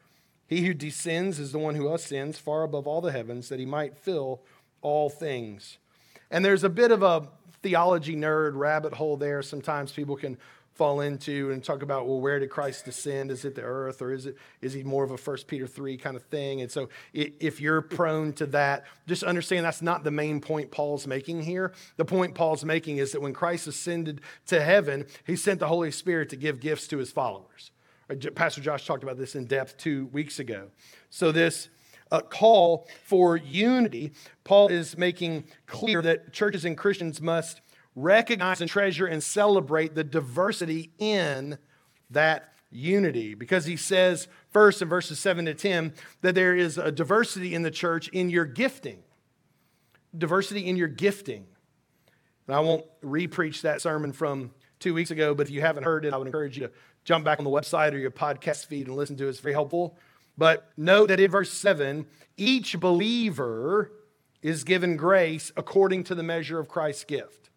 He 0.46 0.66
who 0.66 0.74
descends 0.74 1.40
is 1.40 1.52
the 1.52 1.60
one 1.60 1.76
who 1.76 1.94
ascends 1.94 2.38
far 2.38 2.64
above 2.64 2.88
all 2.88 3.02
the 3.02 3.12
heavens, 3.12 3.50
that 3.50 3.60
he 3.60 3.66
might 3.66 3.98
fill 3.98 4.42
all 4.82 5.10
things. 5.10 5.78
And 6.30 6.44
there's 6.44 6.64
a 6.64 6.70
bit 6.70 6.92
of 6.92 7.04
a 7.04 7.28
theology 7.62 8.16
nerd 8.16 8.56
rabbit 8.56 8.94
hole 8.94 9.16
there. 9.16 9.42
Sometimes 9.42 9.92
people 9.92 10.16
can 10.16 10.38
fall 10.80 11.02
into 11.02 11.52
and 11.52 11.62
talk 11.62 11.84
about 11.84 12.08
well 12.08 12.22
where 12.22 12.40
did 12.40 12.50
christ 12.50 12.86
descend? 12.86 13.32
Is 13.32 13.44
it 13.44 13.54
the 13.54 13.64
earth 13.64 14.02
or 14.02 14.14
is 14.14 14.26
it 14.26 14.38
is 14.62 14.72
he 14.72 14.82
more 14.82 15.04
of 15.04 15.12
a 15.12 15.18
first 15.18 15.46
peter 15.46 15.68
3 15.68 15.98
kind 15.98 16.16
of 16.16 16.24
thing? 16.24 16.62
And 16.62 16.72
so 16.72 16.88
if 17.14 17.60
you're 17.60 17.82
prone 17.82 18.32
to 18.34 18.46
that 18.46 18.86
just 19.06 19.24
understand 19.24 19.66
that's 19.66 19.82
not 19.82 20.06
the 20.06 20.12
main 20.12 20.40
point 20.40 20.72
paul's 20.72 21.06
making 21.06 21.42
here. 21.42 21.74
The 21.98 22.06
point 22.06 22.34
paul's 22.34 22.64
making 22.64 22.96
is 22.96 23.12
that 23.12 23.22
when 23.22 23.34
christ 23.34 23.68
ascended 23.68 24.22
to 24.48 24.62
heaven 24.62 25.06
he 25.28 25.36
sent 25.36 25.60
the 25.60 25.68
holy 25.68 25.92
spirit 25.92 26.30
to 26.30 26.38
give 26.38 26.62
gifts 26.62 26.88
to 26.88 26.98
his 26.98 27.12
followers. 27.12 27.72
Pastor 28.34 28.62
josh 28.62 28.88
talked 28.88 29.04
about 29.04 29.18
this 29.18 29.36
in 29.36 29.48
depth 29.48 29.76
two 29.76 30.06
weeks 30.14 30.40
ago. 30.40 30.70
So 31.10 31.34
this 31.34 31.68
uh, 32.10 32.22
call 32.22 32.88
for 33.04 33.36
unity 33.36 34.14
paul 34.46 34.70
is 34.70 34.98
making 34.98 35.44
clear 35.66 36.02
that 36.02 36.32
churches 36.32 36.64
and 36.64 36.78
christians 36.78 37.22
must 37.22 37.60
recognize 38.02 38.62
and 38.62 38.70
treasure 38.70 39.06
and 39.06 39.24
celebrate 39.24 39.96
the 39.96 40.04
diversity 40.04 40.92
in 40.98 41.58
that 42.10 42.54
unity. 42.72 43.34
Because 43.34 43.66
he 43.66 43.76
says 43.76 44.28
first 44.52 44.82
in 44.82 44.90
verses 44.90 45.20
7 45.20 45.46
to 45.46 45.54
10 45.54 45.94
that 46.22 46.36
there 46.36 46.56
is 46.56 46.78
a 46.78 46.92
diversity 46.92 47.54
in 47.54 47.64
the 47.64 47.72
church 47.72 48.08
in 48.10 48.30
your 48.30 48.46
gifting. 48.46 49.04
Diversity 50.18 50.66
in 50.68 50.76
your 50.76 50.88
gifting. 50.88 51.46
And 52.48 52.56
i 52.56 52.60
won't 52.60 52.86
repreach 53.04 53.62
that 53.62 53.82
sermon 53.82 54.12
from 54.12 54.52
two 54.80 54.94
weeks 54.94 55.12
ago 55.12 55.36
but 55.36 55.48
if 55.48 55.52
you 55.52 55.62
haven't 55.62 55.84
heard 55.84 56.06
it 56.06 56.14
i 56.14 56.18
would 56.18 56.26
encourage 56.26 56.58
you 56.58 56.68
to 56.68 56.74
jump 57.04 57.26
back 57.26 57.38
on 57.38 57.46
the 57.46 57.52
website 57.52 57.94
or 57.94 57.98
your 57.98 58.12
podcast 58.12 58.66
feed 58.66 58.88
and 58.88 58.96
listen 58.96 59.16
to 59.18 59.26
it. 59.26 59.30
It's 59.30 59.40
very 59.40 59.54
helpful. 59.54 59.98
But 60.38 60.70
note 60.78 61.08
that 61.10 61.20
in 61.20 61.30
verse 61.30 61.52
7 61.52 62.06
each 62.38 62.80
believer 62.80 63.92
is 64.42 64.64
given 64.64 64.96
grace 64.96 65.52
according 65.58 66.06
to 66.06 66.16
the 66.16 66.24
measure 66.24 66.60
of 66.60 66.70
christ's 66.70 67.04
gift 67.04 67.49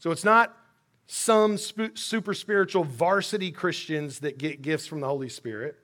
so 0.00 0.10
it's 0.10 0.24
not 0.24 0.56
some 1.06 1.58
super 1.58 2.34
spiritual 2.34 2.84
varsity 2.84 3.52
Christians 3.52 4.20
that 4.20 4.38
get 4.38 4.62
gifts 4.62 4.86
from 4.86 5.00
the 5.00 5.06
Holy 5.06 5.28
Spirit. 5.28 5.76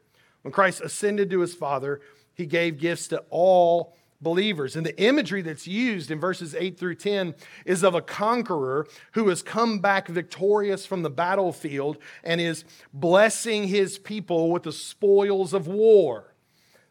When 0.42 0.52
Christ 0.52 0.81
ascended 0.81 1.31
to 1.31 1.40
his 1.40 1.55
Father, 1.55 2.00
he 2.35 2.46
gave 2.46 2.79
gifts 2.79 3.09
to 3.09 3.22
all 3.29 3.94
believers. 4.22 4.74
And 4.74 4.87
the 4.87 4.98
imagery 5.00 5.42
that's 5.42 5.66
used 5.66 6.11
in 6.11 6.18
verses 6.18 6.55
8 6.55 6.79
through 6.79 6.94
10 6.94 7.35
is 7.66 7.85
of 7.85 7.94
a 7.94 8.00
conqueror 8.00 8.87
who 9.12 9.29
has 9.29 9.42
come 9.42 9.81
back 9.81 10.09
victorious 10.09 10.87
from 10.87 11.02
the 11.02 11.11
battlefield 11.11 11.98
and 12.24 12.40
is 12.40 12.64
blessing 12.94 13.68
his 13.68 13.98
people 13.98 14.50
with 14.50 14.62
the 14.62 14.72
spoils 14.72 15.52
of 15.52 15.66
war. 15.66 16.33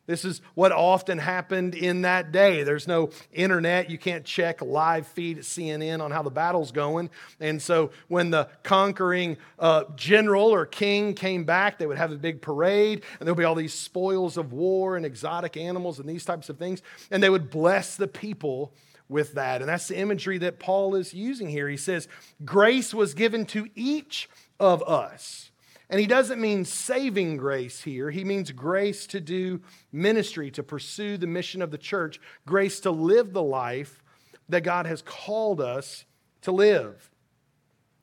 This 0.07 0.23
is 0.23 0.41
what 0.53 0.71
often 0.71 1.17
happened 1.17 1.73
in 1.73 2.03
that 2.03 2.31
day. 2.31 2.63
There's 2.63 2.87
no 2.87 3.09
internet. 3.31 3.89
You 3.89 3.97
can't 3.97 4.23
check 4.23 4.61
live 4.61 5.07
feed 5.07 5.39
at 5.39 5.43
CNN 5.43 6.01
on 6.01 6.11
how 6.11 6.21
the 6.21 6.29
battle's 6.29 6.71
going. 6.71 7.09
And 7.39 7.61
so 7.61 7.91
when 8.07 8.29
the 8.29 8.49
conquering 8.63 9.37
uh, 9.57 9.85
general 9.95 10.53
or 10.53 10.65
king 10.65 11.15
came 11.15 11.43
back, 11.43 11.79
they 11.79 11.87
would 11.87 11.97
have 11.97 12.11
a 12.11 12.17
big 12.17 12.41
parade, 12.41 13.03
and 13.19 13.27
there'll 13.27 13.35
be 13.35 13.43
all 13.43 13.55
these 13.55 13.73
spoils 13.73 14.37
of 14.37 14.53
war 14.53 14.95
and 14.95 15.05
exotic 15.05 15.57
animals 15.57 15.99
and 15.99 16.07
these 16.07 16.25
types 16.25 16.49
of 16.49 16.57
things. 16.57 16.81
And 17.09 17.23
they 17.23 17.29
would 17.29 17.49
bless 17.49 17.95
the 17.95 18.07
people 18.07 18.73
with 19.09 19.33
that. 19.33 19.61
And 19.61 19.69
that's 19.69 19.87
the 19.87 19.97
imagery 19.97 20.37
that 20.39 20.59
Paul 20.59 20.95
is 20.95 21.13
using 21.13 21.49
here. 21.49 21.69
He 21.69 21.77
says, 21.77 22.07
Grace 22.43 22.93
was 22.93 23.13
given 23.13 23.45
to 23.47 23.67
each 23.75 24.29
of 24.59 24.83
us. 24.83 25.51
And 25.89 25.99
he 25.99 26.07
doesn't 26.07 26.41
mean 26.41 26.65
saving 26.65 27.37
grace 27.37 27.81
here. 27.81 28.09
He 28.09 28.23
means 28.23 28.51
grace 28.51 29.05
to 29.07 29.19
do 29.19 29.61
ministry, 29.91 30.49
to 30.51 30.63
pursue 30.63 31.17
the 31.17 31.27
mission 31.27 31.61
of 31.61 31.71
the 31.71 31.77
church, 31.77 32.19
grace 32.45 32.79
to 32.81 32.91
live 32.91 33.33
the 33.33 33.43
life 33.43 34.03
that 34.49 34.61
God 34.61 34.85
has 34.85 35.01
called 35.01 35.61
us 35.61 36.05
to 36.41 36.51
live. 36.51 37.11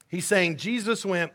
He's 0.08 0.26
saying 0.26 0.58
Jesus 0.58 1.04
went 1.04 1.32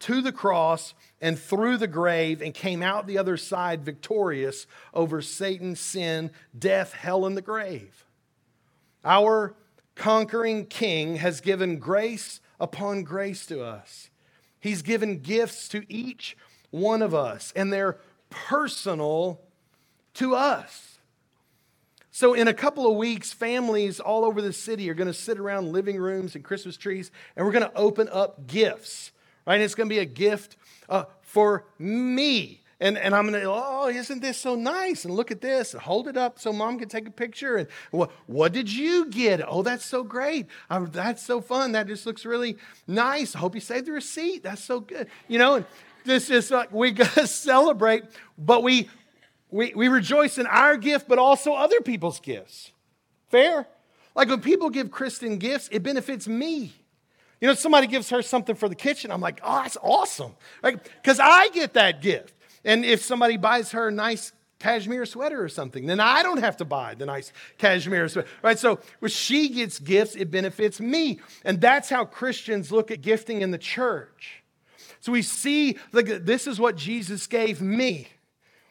to 0.00 0.20
the 0.20 0.32
cross 0.32 0.94
and 1.20 1.38
through 1.38 1.76
the 1.76 1.86
grave 1.86 2.42
and 2.42 2.52
came 2.52 2.82
out 2.82 3.06
the 3.06 3.18
other 3.18 3.36
side 3.36 3.84
victorious 3.84 4.66
over 4.92 5.22
Satan, 5.22 5.76
sin, 5.76 6.30
death, 6.58 6.92
hell, 6.92 7.24
and 7.26 7.36
the 7.36 7.42
grave. 7.42 8.04
Our 9.04 9.54
conquering 9.94 10.66
king 10.66 11.16
has 11.16 11.40
given 11.40 11.78
grace 11.78 12.40
upon 12.58 13.04
grace 13.04 13.46
to 13.46 13.62
us. 13.62 14.10
He's 14.64 14.80
given 14.80 15.18
gifts 15.18 15.68
to 15.68 15.84
each 15.92 16.38
one 16.70 17.02
of 17.02 17.14
us, 17.14 17.52
and 17.54 17.70
they're 17.70 17.98
personal 18.30 19.42
to 20.14 20.34
us. 20.34 21.00
So, 22.10 22.32
in 22.32 22.48
a 22.48 22.54
couple 22.54 22.90
of 22.90 22.96
weeks, 22.96 23.30
families 23.30 24.00
all 24.00 24.24
over 24.24 24.40
the 24.40 24.54
city 24.54 24.88
are 24.88 24.94
going 24.94 25.06
to 25.06 25.12
sit 25.12 25.38
around 25.38 25.70
living 25.70 25.98
rooms 25.98 26.34
and 26.34 26.42
Christmas 26.42 26.78
trees, 26.78 27.10
and 27.36 27.44
we're 27.44 27.52
going 27.52 27.70
to 27.70 27.76
open 27.76 28.08
up 28.10 28.46
gifts, 28.46 29.12
right? 29.46 29.56
And 29.56 29.62
it's 29.62 29.74
going 29.74 29.86
to 29.86 29.94
be 29.94 29.98
a 29.98 30.06
gift 30.06 30.56
uh, 30.88 31.04
for 31.20 31.66
me. 31.78 32.62
And, 32.84 32.98
and 32.98 33.14
I'm 33.14 33.26
going 33.26 33.40
to, 33.40 33.50
oh, 33.50 33.88
isn't 33.88 34.20
this 34.20 34.36
so 34.36 34.56
nice? 34.56 35.06
And 35.06 35.14
look 35.14 35.30
at 35.30 35.40
this. 35.40 35.72
And 35.72 35.82
hold 35.82 36.06
it 36.06 36.18
up 36.18 36.38
so 36.38 36.52
mom 36.52 36.78
can 36.78 36.86
take 36.86 37.08
a 37.08 37.10
picture. 37.10 37.56
And 37.56 37.66
what, 37.92 38.10
what 38.26 38.52
did 38.52 38.70
you 38.70 39.06
get? 39.06 39.40
Oh, 39.48 39.62
that's 39.62 39.86
so 39.86 40.04
great. 40.04 40.48
Oh, 40.70 40.84
that's 40.84 41.24
so 41.24 41.40
fun. 41.40 41.72
That 41.72 41.86
just 41.86 42.04
looks 42.04 42.26
really 42.26 42.58
nice. 42.86 43.34
I 43.34 43.38
hope 43.38 43.54
you 43.54 43.62
saved 43.62 43.86
the 43.86 43.92
receipt. 43.92 44.42
That's 44.42 44.62
so 44.62 44.80
good. 44.80 45.08
You 45.28 45.38
know, 45.38 45.54
and 45.54 45.64
this 46.04 46.28
is 46.28 46.50
like 46.50 46.72
we 46.72 46.90
got 46.90 47.10
to 47.12 47.26
celebrate, 47.26 48.04
but 48.36 48.62
we, 48.62 48.90
we, 49.50 49.72
we 49.74 49.88
rejoice 49.88 50.36
in 50.36 50.46
our 50.46 50.76
gift, 50.76 51.08
but 51.08 51.18
also 51.18 51.54
other 51.54 51.80
people's 51.80 52.20
gifts. 52.20 52.70
Fair? 53.30 53.66
Like 54.14 54.28
when 54.28 54.42
people 54.42 54.68
give 54.68 54.90
Kristen 54.90 55.38
gifts, 55.38 55.70
it 55.72 55.82
benefits 55.82 56.28
me. 56.28 56.74
You 57.40 57.48
know, 57.48 57.54
somebody 57.54 57.86
gives 57.86 58.10
her 58.10 58.20
something 58.20 58.56
for 58.56 58.68
the 58.68 58.74
kitchen. 58.74 59.10
I'm 59.10 59.22
like, 59.22 59.40
oh, 59.42 59.62
that's 59.62 59.78
awesome. 59.82 60.34
Because 60.62 61.18
I 61.18 61.48
get 61.48 61.72
that 61.74 62.02
gift. 62.02 62.33
And 62.64 62.84
if 62.84 63.02
somebody 63.02 63.36
buys 63.36 63.72
her 63.72 63.88
a 63.88 63.92
nice 63.92 64.32
cashmere 64.58 65.04
sweater 65.04 65.42
or 65.42 65.48
something, 65.48 65.86
then 65.86 66.00
I 66.00 66.22
don't 66.22 66.38
have 66.38 66.56
to 66.58 66.64
buy 66.64 66.94
the 66.94 67.06
nice 67.06 67.32
cashmere 67.58 68.08
sweater. 68.08 68.28
Right? 68.42 68.58
So 68.58 68.80
when 69.00 69.10
she 69.10 69.50
gets 69.50 69.78
gifts, 69.78 70.14
it 70.14 70.30
benefits 70.30 70.80
me. 70.80 71.20
And 71.44 71.60
that's 71.60 71.90
how 71.90 72.04
Christians 72.04 72.72
look 72.72 72.90
at 72.90 73.02
gifting 73.02 73.42
in 73.42 73.50
the 73.50 73.58
church. 73.58 74.42
So 75.00 75.12
we 75.12 75.22
see 75.22 75.76
like, 75.92 76.06
this 76.24 76.46
is 76.46 76.58
what 76.58 76.76
Jesus 76.76 77.26
gave 77.26 77.60
me. 77.60 78.08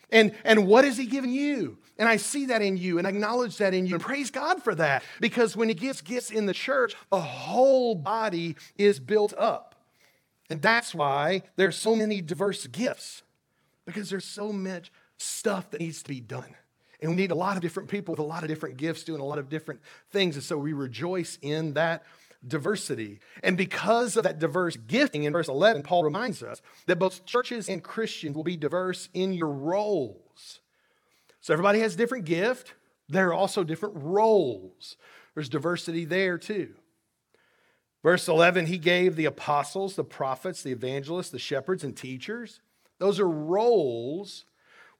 And, 0.09 0.33
and 0.43 0.67
what 0.67 0.85
is 0.85 0.97
he 0.97 1.05
giving 1.05 1.31
you? 1.31 1.77
And 1.99 2.09
I 2.09 2.17
see 2.17 2.47
that 2.47 2.61
in 2.61 2.75
you 2.75 2.97
and 2.97 3.05
acknowledge 3.05 3.57
that 3.57 3.73
in 3.73 3.85
you 3.85 3.95
and 3.95 4.03
praise 4.03 4.31
God 4.31 4.63
for 4.63 4.73
that. 4.75 5.03
Because 5.19 5.55
when 5.55 5.69
he 5.69 5.75
gives 5.75 6.01
gifts 6.01 6.31
in 6.31 6.47
the 6.47 6.53
church, 6.53 6.95
the 7.11 7.19
whole 7.19 7.93
body 7.93 8.55
is 8.77 8.99
built 8.99 9.33
up. 9.37 9.75
And 10.49 10.61
that's 10.61 10.93
why 10.95 11.43
there's 11.55 11.77
so 11.77 11.95
many 11.95 12.21
diverse 12.21 12.65
gifts 12.67 13.21
because 13.85 14.09
there's 14.09 14.25
so 14.25 14.51
much 14.51 14.91
stuff 15.17 15.71
that 15.71 15.81
needs 15.81 16.03
to 16.03 16.09
be 16.09 16.19
done. 16.19 16.55
And 17.01 17.11
we 17.11 17.17
need 17.17 17.31
a 17.31 17.35
lot 17.35 17.57
of 17.57 17.61
different 17.61 17.89
people 17.89 18.13
with 18.13 18.19
a 18.19 18.23
lot 18.23 18.43
of 18.43 18.49
different 18.49 18.77
gifts 18.77 19.03
doing 19.03 19.19
a 19.19 19.25
lot 19.25 19.37
of 19.37 19.49
different 19.49 19.81
things. 20.11 20.35
And 20.35 20.43
so 20.43 20.57
we 20.57 20.73
rejoice 20.73 21.37
in 21.41 21.73
that 21.73 22.03
diversity. 22.47 23.19
And 23.43 23.57
because 23.57 24.15
of 24.17 24.23
that 24.23 24.39
diverse 24.39 24.77
gifting, 24.77 25.23
in 25.23 25.33
verse 25.33 25.47
11, 25.47 25.83
Paul 25.83 26.03
reminds 26.03 26.41
us 26.43 26.61
that 26.85 26.99
both 26.99 27.25
churches 27.25 27.67
and 27.67 27.83
Christians 27.83 28.35
will 28.35 28.43
be 28.43 28.57
diverse 28.57 29.09
in 29.13 29.33
your 29.33 29.49
roles. 29.49 30.61
So 31.41 31.53
everybody 31.53 31.79
has 31.79 31.95
a 31.95 31.97
different 31.97 32.25
gift. 32.25 32.73
There 33.09 33.29
are 33.29 33.33
also 33.33 33.63
different 33.63 33.95
roles. 33.97 34.95
There's 35.35 35.49
diversity 35.49 36.05
there 36.05 36.37
too. 36.37 36.73
Verse 38.01 38.27
11, 38.27 38.65
he 38.65 38.77
gave 38.77 39.15
the 39.15 39.25
apostles, 39.25 39.95
the 39.95 40.03
prophets, 40.03 40.61
the 40.61 40.71
evangelists, 40.71 41.29
the 41.29 41.39
shepherds, 41.39 41.83
and 41.83 41.95
teachers. 41.95 42.59
Those 42.99 43.19
are 43.19 43.29
roles 43.29 44.45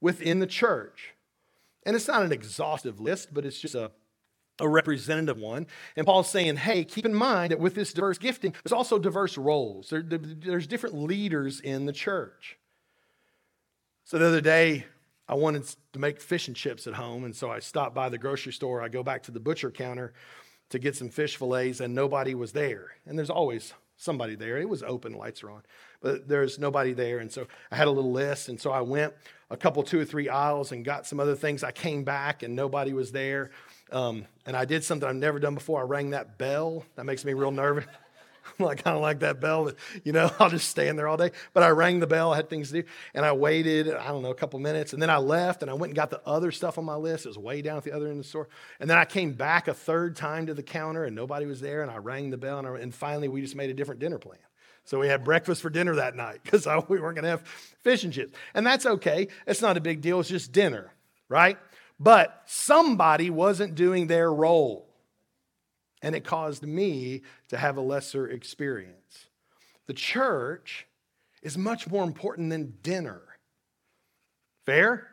within 0.02 0.40
the 0.40 0.48
church. 0.48 1.14
And 1.86 1.96
it's 1.96 2.08
not 2.08 2.24
an 2.24 2.32
exhaustive 2.32 3.00
list, 3.00 3.34
but 3.34 3.46
it's 3.46 3.60
just 3.60 3.76
a, 3.76 3.92
a 4.60 4.68
representative 4.68 5.38
one. 5.38 5.68
And 5.96 6.06
Paul's 6.06 6.30
saying, 6.30 6.58
hey, 6.58 6.84
keep 6.84 7.06
in 7.06 7.14
mind 7.14 7.52
that 7.52 7.60
with 7.60 7.76
this 7.76 7.94
diverse 7.94 8.18
gifting, 8.18 8.54
there's 8.64 8.74
also 8.74 9.00
diverse 9.00 9.38
roles. 9.38 9.90
There, 9.90 10.02
there's 10.02 10.68
different 10.68 10.96
leaders 10.96 11.60
in 11.60 11.86
the 11.86 11.94
church. 11.94 12.58
So 14.06 14.18
the 14.18 14.28
other 14.28 14.42
day, 14.42 14.86
I 15.28 15.36
wanted 15.36 15.64
to 15.94 16.00
make 16.00 16.20
fish 16.20 16.48
and 16.48 16.56
chips 16.56 16.86
at 16.86 16.94
home, 16.96 17.24
and 17.24 17.36
so 17.36 17.50
I 17.50 17.60
stopped 17.60 17.96
by 17.96 18.10
the 18.10 18.18
grocery 18.18 18.52
store. 18.52 18.82
I 18.82 18.90
go 18.90 19.04
back 19.04 19.24
to 19.24 19.32
the 19.32 19.40
butcher 19.40 19.72
counter 19.72 20.14
to 20.70 20.80
get 20.80 20.96
some 20.96 21.10
fish 21.10 21.38
fillets, 21.38 21.80
and 21.80 21.96
nobody 21.96 22.36
was 22.36 22.52
there. 22.52 22.92
And 23.06 23.18
there's 23.18 23.30
always 23.30 23.74
somebody 23.98 24.36
there. 24.36 24.58
It 24.58 24.68
was 24.68 24.84
open, 24.84 25.14
lights 25.14 25.44
are 25.44 25.52
on, 25.52 25.62
but 26.02 26.28
there's 26.28 26.60
nobody 26.60 26.94
there. 26.94 27.20
And 27.20 27.32
so 27.32 27.48
I 27.72 27.76
had 27.76 27.88
a 27.88 27.92
little 27.92 28.12
list, 28.12 28.50
and 28.50 28.60
so 28.60 28.72
I 28.72 28.82
went 28.82 29.14
a 29.50 29.58
couple, 29.58 29.84
two 29.84 30.00
or 30.00 30.06
three 30.06 30.30
aisles 30.30 30.72
and 30.72 30.84
got 30.84 31.06
some 31.06 31.20
other 31.20 31.36
things. 31.36 31.64
I 31.64 31.72
came 31.72 32.04
back, 32.04 32.44
and 32.44 32.56
nobody 32.56 32.94
was 32.94 33.12
there. 33.12 33.52
Um, 33.92 34.26
and 34.46 34.58
I 34.58 34.66
did 34.66 34.84
something 34.84 35.08
I've 35.08 35.16
never 35.16 35.40
done 35.40 35.54
before. 35.54 35.82
I 35.82 35.84
rang 35.84 36.10
that 36.12 36.38
bell. 36.38 36.86
That 36.96 37.06
makes 37.06 37.24
me 37.24 37.34
real 37.34 37.52
nervous. 37.52 37.86
I'm 38.60 38.66
like 38.66 38.84
kind 38.84 38.96
of 38.96 39.02
like 39.02 39.20
that 39.20 39.40
bell 39.40 39.72
you 40.04 40.12
know, 40.12 40.32
I'll 40.40 40.50
just 40.50 40.70
stand 40.70 40.98
there 40.98 41.08
all 41.08 41.18
day. 41.18 41.32
But 41.54 41.64
I 41.64 41.70
rang 41.70 42.00
the 42.00 42.08
bell, 42.08 42.34
I 42.34 42.38
had 42.38 42.50
things 42.50 42.72
to 42.72 42.82
do, 42.82 42.88
and 43.14 43.26
I 43.26 43.32
waited, 43.32 43.94
I 43.94 44.08
don't 44.08 44.24
know, 44.24 44.32
a 44.32 44.36
couple 44.36 44.60
minutes, 44.60 44.94
and 44.94 45.02
then 45.02 45.10
I 45.10 45.18
left 45.18 45.62
and 45.62 45.72
I 45.72 45.74
went 45.74 45.92
and 45.92 45.96
got 45.96 46.10
the 46.10 46.22
other 46.26 46.52
stuff 46.52 46.78
on 46.78 46.86
my 46.86 46.96
list. 46.96 47.26
It 47.26 47.30
was 47.30 47.38
way 47.38 47.62
down 47.62 47.78
at 47.78 47.84
the 47.84 47.92
other 47.92 48.06
end 48.06 48.14
of 48.14 48.24
the 48.24 48.30
store. 48.30 48.50
And 48.80 48.90
then 48.90 48.98
I 48.98 49.06
came 49.06 49.34
back 49.34 49.68
a 49.68 49.74
third 49.74 50.16
time 50.16 50.48
to 50.48 50.54
the 50.54 50.64
counter 50.64 51.06
and 51.06 51.16
nobody 51.16 51.46
was 51.46 51.62
there, 51.62 51.82
and 51.82 51.92
I 51.92 51.98
rang 51.98 52.30
the 52.30 52.38
bell, 52.38 52.60
and, 52.60 52.68
I, 52.68 52.76
and 52.78 52.94
finally 52.94 53.28
we 53.28 53.42
just 53.42 53.56
made 53.56 53.70
a 53.70 53.74
different 53.74 54.00
dinner 54.00 54.20
plan. 54.20 54.40
So 54.86 55.00
we 55.00 55.08
had 55.08 55.24
breakfast 55.24 55.62
for 55.62 55.70
dinner 55.70 55.96
that 55.96 56.16
night 56.16 56.42
because 56.44 56.66
we 56.88 57.00
weren't 57.00 57.16
going 57.16 57.24
to 57.24 57.30
have 57.30 57.42
fish 57.84 58.04
and 58.04 58.14
chips. 58.14 58.34
And 58.54 58.66
that's 58.66 58.86
okay. 58.86 59.28
It's 59.48 59.62
not 59.62 59.78
a 59.78 59.82
big 59.82 60.02
deal. 60.02 60.20
It's 60.20 60.30
just 60.30 60.52
dinner, 60.52 60.94
right? 61.30 61.58
But 62.00 62.42
somebody 62.46 63.30
wasn't 63.30 63.76
doing 63.76 64.08
their 64.08 64.32
role 64.34 64.93
and 66.04 66.16
it 66.16 66.26
caused 66.26 66.64
me 66.64 67.22
to 67.48 67.58
have 67.58 67.78
a 67.78 67.82
lesser 67.82 68.28
experience. 68.28 69.28
The 69.88 69.94
church 69.94 70.86
is 71.42 71.58
much 71.58 71.88
more 71.90 72.04
important 72.04 72.50
than 72.50 72.76
dinner. 72.84 73.22
Fair? 74.66 75.08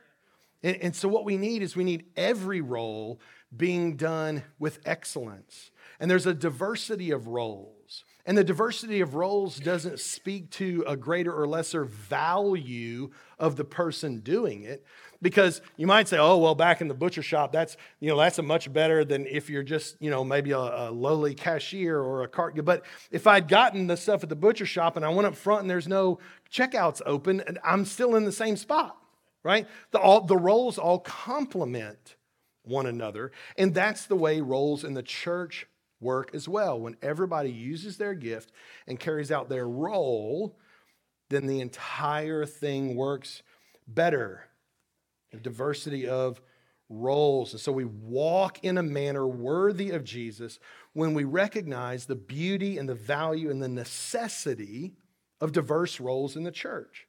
And, 0.63 0.77
and, 0.77 0.97
so, 0.97 1.09
what 1.09 1.25
we 1.25 1.39
need 1.39 1.63
is 1.63 1.75
we 1.75 1.85
need 1.85 2.05
every 2.17 2.61
role 2.61 3.21
being 3.57 3.97
done 3.97 4.43
with 4.59 4.81
excellence. 4.85 5.71
And 5.99 6.11
there's 6.11 6.27
a 6.27 6.35
diversity 6.35 7.11
of 7.11 7.29
roles. 7.29 8.05
And 8.27 8.37
the 8.37 8.45
diversity 8.45 9.01
of 9.01 9.15
roles 9.15 9.59
doesn't 9.59 9.99
speak 9.99 10.51
to 10.53 10.85
a 10.87 10.97
greater 10.97 11.33
or 11.33 11.49
lesser 11.49 11.85
value 11.85 13.11
of 13.39 13.57
the 13.57 13.65
person 13.65 14.21
doing 14.21 14.63
it, 14.63 14.85
because 15.23 15.61
you 15.77 15.87
might 15.87 16.09
say, 16.09 16.19
oh, 16.19 16.39
well, 16.39 16.55
back 16.55 16.81
in 16.81 16.89
the 16.89 16.95
butcher 16.95 17.23
shop, 17.23 17.53
that's, 17.53 17.77
you 18.01 18.09
know, 18.09 18.17
that's 18.17 18.39
a 18.39 18.43
much 18.43 18.73
better 18.73 19.05
than 19.05 19.27
if 19.27 19.51
you're 19.51 19.63
just, 19.63 19.97
you 20.01 20.11
know, 20.11 20.25
maybe 20.25 20.53
a, 20.53 20.59
a 20.59 20.91
lowly 20.91 21.35
cashier 21.35 21.99
or 21.99 22.23
a 22.23 22.29
cart. 22.29 22.63
But 22.65 22.85
if 23.11 23.27
I'd 23.27 23.49
gotten 23.49 23.87
the 23.87 23.97
stuff 23.97 24.23
at 24.23 24.29
the 24.29 24.37
butcher 24.37 24.67
shop 24.67 24.97
and 24.97 25.05
I 25.05 25.11
went 25.11 25.27
up 25.27 25.37
front 25.37 25.63
and 25.63 25.71
there's 25.71 25.89
no 25.89 26.19
checkouts 26.51 27.03
open, 27.05 27.41
and 27.47 27.59
I'm 27.65 27.85
still 27.85 28.17
in 28.17 28.25
the 28.25 28.33
same 28.33 28.57
spot, 28.57 28.97
right? 29.43 29.67
The, 29.91 29.99
all, 29.99 30.23
the 30.23 30.37
roles 30.37 30.79
all 30.79 31.01
complement 31.01 32.17
one 32.63 32.87
another. 32.87 33.33
And 33.59 33.75
that's 33.75 34.07
the 34.07 34.17
way 34.17 34.41
roles 34.41 34.85
in 34.85 34.95
the 34.95 35.03
church 35.03 35.67
work 36.01 36.31
as 36.35 36.49
well. 36.49 36.81
When 36.81 36.97
everybody 37.03 37.51
uses 37.51 37.99
their 37.99 38.15
gift 38.15 38.53
and 38.87 38.99
carries 38.99 39.31
out 39.31 39.51
their 39.51 39.69
role, 39.69 40.57
then 41.29 41.47
the 41.47 41.61
entire 41.61 42.47
thing 42.47 42.97
works 42.97 43.43
better 43.87 44.50
diversity 45.39 46.09
of 46.09 46.41
roles. 46.89 47.53
And 47.53 47.61
so 47.61 47.73
we 47.73 47.85
walk 47.85 48.65
in 48.65 48.77
a 48.77 48.83
manner 48.83 49.27
worthy 49.27 49.91
of 49.91 50.05
Jesus 50.05 50.59
when 50.93 51.15
we 51.15 51.25
recognize 51.25 52.07
the 52.07 52.17
beauty 52.17 52.79
and 52.79 52.89
the 52.89 52.95
value 52.95 53.51
and 53.51 53.63
the 53.63 53.69
necessity 53.69 54.93
of 55.41 55.53
diverse 55.53 56.01
roles 56.01 56.37
in 56.37 56.43
the 56.43 56.51
church. 56.51 57.07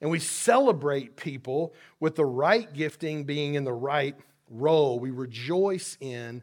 And 0.00 0.10
we 0.10 0.18
celebrate 0.18 1.16
people 1.16 1.74
with 2.00 2.16
the 2.16 2.26
right 2.26 2.70
gifting 2.72 3.24
being 3.24 3.54
in 3.54 3.64
the 3.64 3.72
right 3.72 4.16
role. 4.50 4.98
We 4.98 5.10
rejoice 5.10 5.96
in 6.00 6.42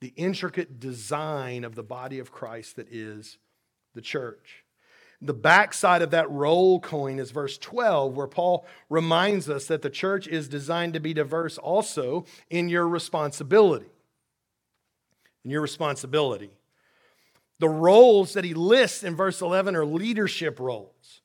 the 0.00 0.12
intricate 0.14 0.78
design 0.78 1.64
of 1.64 1.74
the 1.74 1.82
body 1.82 2.18
of 2.18 2.30
Christ 2.30 2.76
that 2.76 2.92
is 2.92 3.38
the 3.94 4.02
church. 4.02 4.64
The 5.20 5.34
backside 5.34 6.02
of 6.02 6.12
that 6.12 6.30
roll 6.30 6.78
coin 6.78 7.18
is 7.18 7.32
verse 7.32 7.58
12, 7.58 8.16
where 8.16 8.28
Paul 8.28 8.64
reminds 8.88 9.50
us 9.50 9.66
that 9.66 9.82
the 9.82 9.90
church 9.90 10.28
is 10.28 10.46
designed 10.46 10.94
to 10.94 11.00
be 11.00 11.12
diverse 11.12 11.58
also 11.58 12.24
in 12.50 12.68
your 12.68 12.86
responsibility. 12.86 13.90
In 15.44 15.50
your 15.50 15.60
responsibility. 15.60 16.50
The 17.58 17.68
roles 17.68 18.34
that 18.34 18.44
he 18.44 18.54
lists 18.54 19.02
in 19.02 19.16
verse 19.16 19.40
11 19.40 19.74
are 19.74 19.84
leadership 19.84 20.60
roles. 20.60 21.22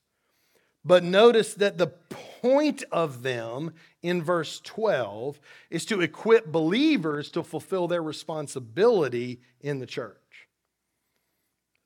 But 0.84 1.04
notice 1.04 1.54
that 1.54 1.78
the 1.78 1.86
point 1.86 2.82
of 2.90 3.22
them 3.22 3.74
in 4.02 4.22
verse 4.22 4.60
12 4.60 5.40
is 5.70 5.86
to 5.86 6.00
equip 6.00 6.46
believers 6.46 7.30
to 7.30 7.42
fulfill 7.44 7.86
their 7.86 8.02
responsibility 8.02 9.40
in 9.60 9.78
the 9.78 9.86
church. 9.86 10.48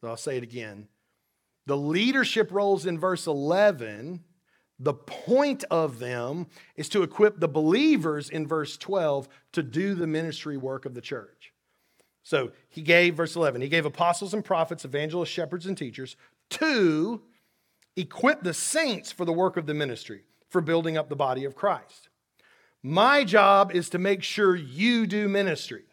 So 0.00 0.08
I'll 0.08 0.16
say 0.16 0.38
it 0.38 0.42
again. 0.42 0.88
The 1.68 1.76
leadership 1.76 2.50
roles 2.50 2.86
in 2.86 2.98
verse 2.98 3.26
11, 3.26 4.24
the 4.78 4.94
point 4.94 5.64
of 5.70 5.98
them 5.98 6.46
is 6.76 6.88
to 6.88 7.02
equip 7.02 7.38
the 7.38 7.46
believers 7.46 8.30
in 8.30 8.46
verse 8.46 8.78
12 8.78 9.28
to 9.52 9.62
do 9.62 9.94
the 9.94 10.06
ministry 10.06 10.56
work 10.56 10.86
of 10.86 10.94
the 10.94 11.02
church. 11.02 11.52
So 12.22 12.52
he 12.70 12.80
gave, 12.80 13.16
verse 13.16 13.36
11, 13.36 13.60
he 13.60 13.68
gave 13.68 13.84
apostles 13.84 14.32
and 14.32 14.42
prophets, 14.42 14.86
evangelists, 14.86 15.28
shepherds, 15.28 15.66
and 15.66 15.76
teachers 15.76 16.16
to 16.50 17.20
equip 17.96 18.42
the 18.42 18.54
saints 18.54 19.12
for 19.12 19.26
the 19.26 19.32
work 19.34 19.58
of 19.58 19.66
the 19.66 19.74
ministry, 19.74 20.22
for 20.48 20.62
building 20.62 20.96
up 20.96 21.10
the 21.10 21.16
body 21.16 21.44
of 21.44 21.54
Christ. 21.54 22.08
My 22.82 23.24
job 23.24 23.72
is 23.74 23.90
to 23.90 23.98
make 23.98 24.22
sure 24.22 24.56
you 24.56 25.06
do 25.06 25.28
ministry. 25.28 25.84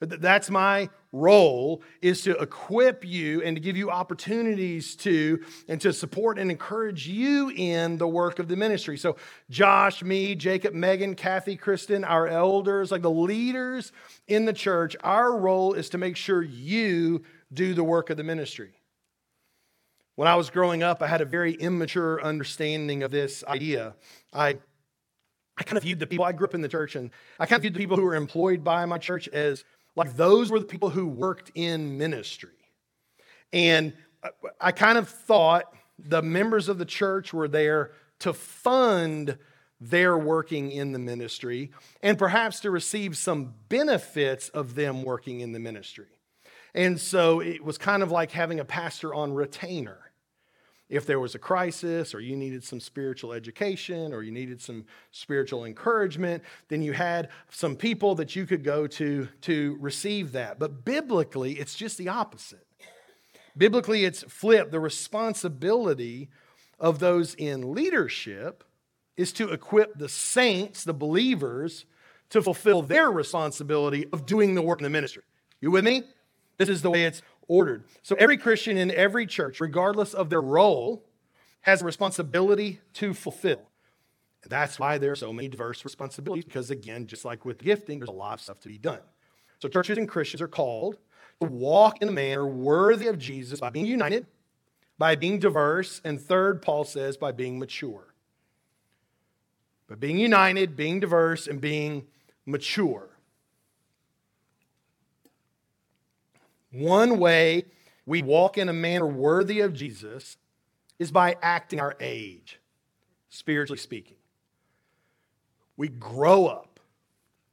That's 0.00 0.50
my 0.50 0.90
role 1.10 1.82
is 2.02 2.20
to 2.22 2.36
equip 2.36 3.02
you 3.02 3.42
and 3.42 3.56
to 3.56 3.60
give 3.60 3.76
you 3.78 3.90
opportunities 3.90 4.94
to 4.96 5.40
and 5.68 5.80
to 5.80 5.92
support 5.92 6.38
and 6.38 6.50
encourage 6.50 7.08
you 7.08 7.50
in 7.50 7.96
the 7.96 8.06
work 8.06 8.38
of 8.38 8.48
the 8.48 8.56
ministry. 8.56 8.98
So 8.98 9.16
Josh, 9.48 10.02
me, 10.02 10.34
Jacob, 10.34 10.74
Megan, 10.74 11.14
Kathy, 11.14 11.56
Kristen, 11.56 12.04
our 12.04 12.28
elders, 12.28 12.92
like 12.92 13.00
the 13.00 13.10
leaders 13.10 13.92
in 14.28 14.44
the 14.44 14.52
church, 14.52 14.96
our 15.02 15.34
role 15.38 15.72
is 15.72 15.88
to 15.90 15.98
make 15.98 16.16
sure 16.16 16.42
you 16.42 17.22
do 17.50 17.72
the 17.72 17.84
work 17.84 18.10
of 18.10 18.18
the 18.18 18.24
ministry. 18.24 18.74
When 20.16 20.28
I 20.28 20.34
was 20.34 20.50
growing 20.50 20.82
up, 20.82 21.02
I 21.02 21.06
had 21.06 21.22
a 21.22 21.26
very 21.26 21.54
immature 21.54 22.22
understanding 22.22 23.02
of 23.02 23.10
this 23.10 23.44
idea. 23.44 23.94
I 24.32 24.58
I 25.58 25.62
kind 25.62 25.78
of 25.78 25.84
viewed 25.84 26.00
the 26.00 26.06
people 26.06 26.24
I 26.24 26.32
grew 26.32 26.46
up 26.46 26.54
in 26.54 26.60
the 26.60 26.68
church 26.68 26.96
and 26.96 27.10
I 27.38 27.46
kind 27.46 27.56
of 27.56 27.62
viewed 27.62 27.74
the 27.74 27.78
people 27.78 27.96
who 27.96 28.02
were 28.02 28.14
employed 28.14 28.62
by 28.62 28.84
my 28.84 28.98
church 28.98 29.26
as 29.28 29.64
like 29.96 30.16
those 30.16 30.50
were 30.50 30.60
the 30.60 30.66
people 30.66 30.90
who 30.90 31.06
worked 31.06 31.50
in 31.54 31.98
ministry. 31.98 32.50
And 33.52 33.94
I 34.60 34.72
kind 34.72 34.98
of 34.98 35.08
thought 35.08 35.64
the 35.98 36.22
members 36.22 36.68
of 36.68 36.78
the 36.78 36.84
church 36.84 37.32
were 37.32 37.48
there 37.48 37.92
to 38.20 38.32
fund 38.32 39.38
their 39.80 40.16
working 40.16 40.70
in 40.70 40.92
the 40.92 40.98
ministry 40.98 41.70
and 42.02 42.18
perhaps 42.18 42.60
to 42.60 42.70
receive 42.70 43.16
some 43.16 43.54
benefits 43.68 44.48
of 44.50 44.74
them 44.74 45.02
working 45.02 45.40
in 45.40 45.52
the 45.52 45.58
ministry. 45.58 46.06
And 46.74 47.00
so 47.00 47.40
it 47.40 47.64
was 47.64 47.78
kind 47.78 48.02
of 48.02 48.10
like 48.10 48.30
having 48.30 48.60
a 48.60 48.64
pastor 48.64 49.14
on 49.14 49.32
retainer 49.32 50.05
if 50.88 51.06
there 51.06 51.18
was 51.18 51.34
a 51.34 51.38
crisis 51.38 52.14
or 52.14 52.20
you 52.20 52.36
needed 52.36 52.62
some 52.62 52.78
spiritual 52.78 53.32
education 53.32 54.12
or 54.12 54.22
you 54.22 54.30
needed 54.30 54.60
some 54.60 54.84
spiritual 55.10 55.64
encouragement, 55.64 56.42
then 56.68 56.80
you 56.80 56.92
had 56.92 57.28
some 57.50 57.74
people 57.74 58.14
that 58.16 58.36
you 58.36 58.46
could 58.46 58.62
go 58.62 58.86
to 58.86 59.28
to 59.42 59.76
receive 59.80 60.32
that. 60.32 60.58
But 60.58 60.84
biblically, 60.84 61.54
it's 61.54 61.74
just 61.74 61.98
the 61.98 62.08
opposite. 62.08 62.66
Biblically, 63.56 64.04
it's 64.04 64.22
flipped. 64.24 64.70
The 64.70 64.80
responsibility 64.80 66.28
of 66.78 66.98
those 66.98 67.34
in 67.34 67.72
leadership 67.74 68.62
is 69.16 69.32
to 69.32 69.50
equip 69.50 69.98
the 69.98 70.08
saints, 70.08 70.84
the 70.84 70.92
believers, 70.92 71.86
to 72.30 72.42
fulfill 72.42 72.82
their 72.82 73.10
responsibility 73.10 74.06
of 74.12 74.26
doing 74.26 74.54
the 74.54 74.62
work 74.62 74.80
in 74.80 74.84
the 74.84 74.90
ministry. 74.90 75.22
You 75.60 75.70
with 75.70 75.84
me? 75.84 76.02
This 76.58 76.68
is 76.68 76.82
the 76.82 76.90
way 76.90 77.04
it's 77.04 77.22
ordered. 77.48 77.84
So 78.02 78.16
every 78.16 78.36
Christian 78.36 78.76
in 78.76 78.90
every 78.90 79.26
church, 79.26 79.60
regardless 79.60 80.14
of 80.14 80.30
their 80.30 80.40
role, 80.40 81.04
has 81.62 81.82
a 81.82 81.84
responsibility 81.84 82.80
to 82.94 83.14
fulfill. 83.14 83.62
That's 84.48 84.78
why 84.78 84.98
there 84.98 85.12
are 85.12 85.16
so 85.16 85.32
many 85.32 85.48
diverse 85.48 85.84
responsibilities, 85.84 86.44
because 86.44 86.70
again, 86.70 87.06
just 87.06 87.24
like 87.24 87.44
with 87.44 87.58
gifting, 87.58 87.98
there's 87.98 88.08
a 88.08 88.12
lot 88.12 88.34
of 88.34 88.40
stuff 88.40 88.60
to 88.60 88.68
be 88.68 88.78
done. 88.78 89.00
So 89.58 89.68
churches 89.68 89.98
and 89.98 90.08
Christians 90.08 90.40
are 90.40 90.48
called 90.48 90.98
to 91.40 91.48
walk 91.48 92.00
in 92.00 92.08
a 92.08 92.12
manner 92.12 92.46
worthy 92.46 93.08
of 93.08 93.18
Jesus 93.18 93.60
by 93.60 93.70
being 93.70 93.86
united, 93.86 94.26
by 94.98 95.16
being 95.16 95.38
diverse, 95.38 96.00
and 96.04 96.20
third, 96.20 96.62
Paul 96.62 96.84
says, 96.84 97.16
by 97.16 97.32
being 97.32 97.58
mature. 97.58 98.14
But 99.88 100.00
being 100.00 100.18
united, 100.18 100.76
being 100.76 101.00
diverse, 101.00 101.46
and 101.46 101.60
being 101.60 102.06
mature. 102.44 103.15
One 106.76 107.18
way 107.18 107.64
we 108.04 108.22
walk 108.22 108.58
in 108.58 108.68
a 108.68 108.72
manner 108.72 109.06
worthy 109.06 109.60
of 109.60 109.72
Jesus 109.72 110.36
is 110.98 111.10
by 111.10 111.36
acting 111.40 111.80
our 111.80 111.96
age, 112.00 112.60
spiritually 113.30 113.78
speaking. 113.78 114.16
We 115.76 115.88
grow 115.88 116.46
up, 116.46 116.80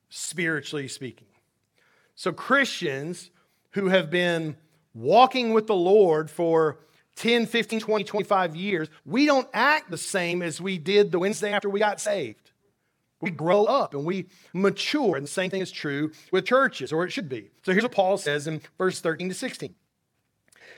spiritually 0.09 0.87
speaking. 0.87 1.27
So, 2.15 2.31
Christians 2.31 3.31
who 3.71 3.87
have 3.87 4.09
been 4.09 4.55
walking 4.93 5.53
with 5.53 5.67
the 5.67 5.75
Lord 5.75 6.29
for 6.29 6.79
10, 7.15 7.45
15, 7.45 7.79
20, 7.79 8.03
25 8.03 8.55
years, 8.55 8.89
we 9.05 9.25
don't 9.25 9.47
act 9.53 9.89
the 9.89 9.97
same 9.97 10.41
as 10.41 10.59
we 10.61 10.77
did 10.77 11.11
the 11.11 11.19
Wednesday 11.19 11.51
after 11.51 11.69
we 11.69 11.79
got 11.79 11.99
saved. 11.99 12.51
We 13.23 13.31
grow 13.31 13.63
up 13.63 13.93
and 13.93 14.03
we 14.03 14.27
mature. 14.53 15.15
And 15.15 15.23
the 15.23 15.31
same 15.31 15.49
thing 15.49 15.61
is 15.61 15.71
true 15.71 16.11
with 16.33 16.45
churches, 16.45 16.91
or 16.91 17.05
it 17.05 17.11
should 17.11 17.29
be. 17.29 17.51
So 17.63 17.71
here's 17.71 17.83
what 17.83 17.93
Paul 17.93 18.17
says 18.17 18.47
in 18.47 18.59
verse 18.77 18.99
13 18.99 19.29
to 19.29 19.35
16. 19.35 19.73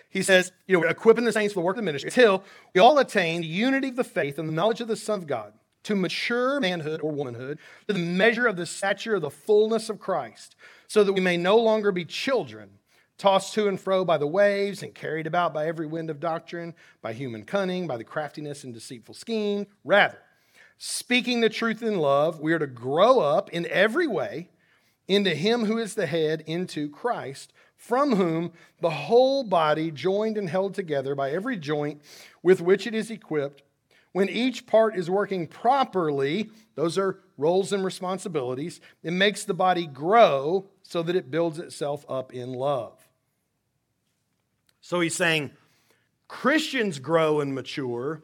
He 0.10 0.22
says, 0.22 0.52
you 0.68 0.80
know, 0.80 0.88
equipping 0.88 1.26
the 1.26 1.32
saints 1.32 1.56
for 1.56 1.62
the 1.62 1.66
work 1.66 1.76
of 1.76 1.82
the 1.82 1.86
ministry 1.86 2.10
until 2.10 2.44
we 2.76 2.80
all 2.80 3.00
attain 3.00 3.42
unity 3.42 3.88
of 3.88 3.96
the 3.96 4.04
faith 4.04 4.38
and 4.38 4.48
the 4.48 4.54
knowledge 4.54 4.80
of 4.80 4.88
the 4.88 4.96
Son 4.96 5.20
of 5.20 5.28
God, 5.28 5.54
to 5.84 5.96
mature 5.96 6.60
manhood 6.60 7.02
or 7.02 7.12
womanhood, 7.12 7.58
to 7.88 7.94
the 7.94 8.00
measure 8.00 8.46
of 8.46 8.58
the 8.58 8.68
stature 8.68 9.16
of 9.16 9.24
the 9.24 9.32
fullness 9.32 9.90
of 9.90 10.00
Christ, 10.00 10.56
so 10.88 11.04
that 11.04 11.14
we 11.14 11.22
may 11.22 11.38
no 11.38 11.58
longer 11.58 11.92
be 11.92 12.06
children 12.06 12.78
tossed 13.18 13.54
to 13.56 13.68
and 13.68 13.80
fro 13.80 14.06
by 14.06 14.18
the 14.18 14.28
waves 14.28 14.84
and 14.84 14.94
carried 14.94 15.26
about 15.26 15.54
by 15.54 15.66
every 15.66 15.88
wind 15.88 16.10
of 16.10 16.20
doctrine, 16.20 16.76
by 17.02 17.14
human 17.14 17.44
cunning, 17.44 17.88
by 17.88 17.98
the 17.98 18.04
craftiness 18.04 18.64
and 18.64 18.74
deceitful 18.74 19.16
scheme. 19.16 19.66
Rather, 19.84 20.20
speaking 20.78 21.42
the 21.42 21.50
truth 21.50 21.82
in 21.82 22.00
love, 22.00 22.40
we 22.40 22.54
are 22.54 22.60
to 22.60 22.68
grow 22.68 23.20
up 23.20 23.50
in 23.52 23.66
every 23.68 24.08
way 24.08 24.50
into 25.08 25.36
Him 25.36 25.66
who 25.66 25.78
is 25.78 25.96
the 25.96 26.08
head, 26.08 26.44
into 26.46 26.90
Christ, 26.90 27.54
from 27.76 28.16
whom 28.16 28.52
the 28.82 28.90
whole 28.90 29.44
body, 29.44 29.92
joined 29.92 30.38
and 30.38 30.50
held 30.50 30.74
together 30.74 31.14
by 31.14 31.32
every 31.32 31.58
joint 31.58 32.02
with 32.42 32.62
which 32.62 32.88
it 32.88 32.96
is 32.96 33.12
equipped, 33.12 33.62
when 34.12 34.30
each 34.30 34.66
part 34.66 34.96
is 34.96 35.10
working 35.10 35.46
properly, 35.46 36.50
those 36.76 36.98
are 36.98 37.20
roles 37.38 37.74
and 37.74 37.84
responsibilities, 37.84 38.80
it 39.04 39.12
makes 39.12 39.44
the 39.44 39.54
body 39.54 39.86
grow 39.86 40.70
so 40.84 41.04
that 41.04 41.18
it 41.18 41.30
builds 41.30 41.60
itself 41.60 42.06
up 42.08 42.34
in 42.34 42.54
love. 42.54 43.10
So 44.80 45.02
he's 45.02 45.16
saying 45.16 45.52
Christians 46.28 47.00
grow 47.00 47.42
and 47.42 47.54
mature 47.54 48.24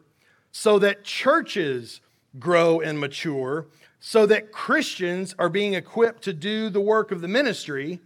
so 0.50 0.78
that 0.78 1.04
churches 1.04 2.00
grow 2.38 2.80
and 2.80 2.98
mature, 2.98 3.66
so 4.00 4.26
that 4.26 4.52
Christians 4.52 5.34
are 5.38 5.48
being 5.48 5.74
equipped 5.74 6.22
to 6.24 6.32
do 6.32 6.68
the 6.68 6.80
work 6.80 7.12
of 7.12 7.20
the 7.20 7.28
ministry, 7.28 8.00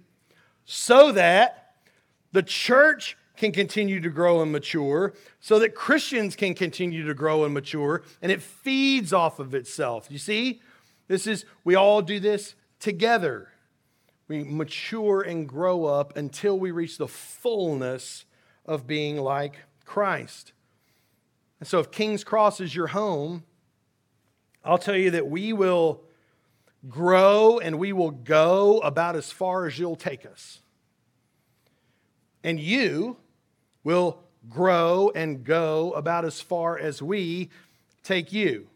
so 0.64 1.12
that 1.12 1.74
the 2.32 2.42
church 2.42 3.16
can 3.36 3.52
continue 3.52 4.00
to 4.00 4.10
grow 4.10 4.40
and 4.42 4.50
mature, 4.50 5.14
so 5.40 5.58
that 5.58 5.74
Christians 5.74 6.34
can 6.36 6.54
continue 6.54 7.06
to 7.06 7.14
grow 7.14 7.44
and 7.44 7.54
mature, 7.54 8.02
and 8.20 8.32
it 8.32 8.42
feeds 8.42 9.12
off 9.12 9.38
of 9.38 9.54
itself. 9.54 10.08
You 10.10 10.18
see, 10.18 10.60
this 11.08 11.26
is, 11.26 11.44
we 11.64 11.74
all 11.74 12.02
do 12.02 12.18
this 12.18 12.54
together. 12.80 13.48
We 14.28 14.42
mature 14.42 15.22
and 15.22 15.48
grow 15.48 15.84
up 15.84 16.16
until 16.16 16.58
we 16.58 16.70
reach 16.70 16.98
the 16.98 17.08
fullness 17.08 18.24
of 18.64 18.86
being 18.86 19.18
like 19.18 19.60
Christ. 19.84 20.52
And 21.60 21.68
so, 21.68 21.78
if 21.78 21.90
King's 21.90 22.24
Cross 22.24 22.60
is 22.60 22.74
your 22.74 22.88
home, 22.88 23.44
I'll 24.66 24.78
tell 24.78 24.96
you 24.96 25.12
that 25.12 25.28
we 25.28 25.52
will 25.52 26.02
grow 26.88 27.58
and 27.58 27.78
we 27.78 27.92
will 27.92 28.10
go 28.10 28.78
about 28.80 29.14
as 29.16 29.30
far 29.30 29.66
as 29.66 29.78
you'll 29.78 29.96
take 29.96 30.26
us. 30.26 30.60
And 32.42 32.58
you 32.58 33.16
will 33.84 34.18
grow 34.48 35.12
and 35.14 35.44
go 35.44 35.92
about 35.92 36.24
as 36.24 36.40
far 36.40 36.78
as 36.78 37.00
we 37.00 37.50
take 38.02 38.32
you. 38.32 38.68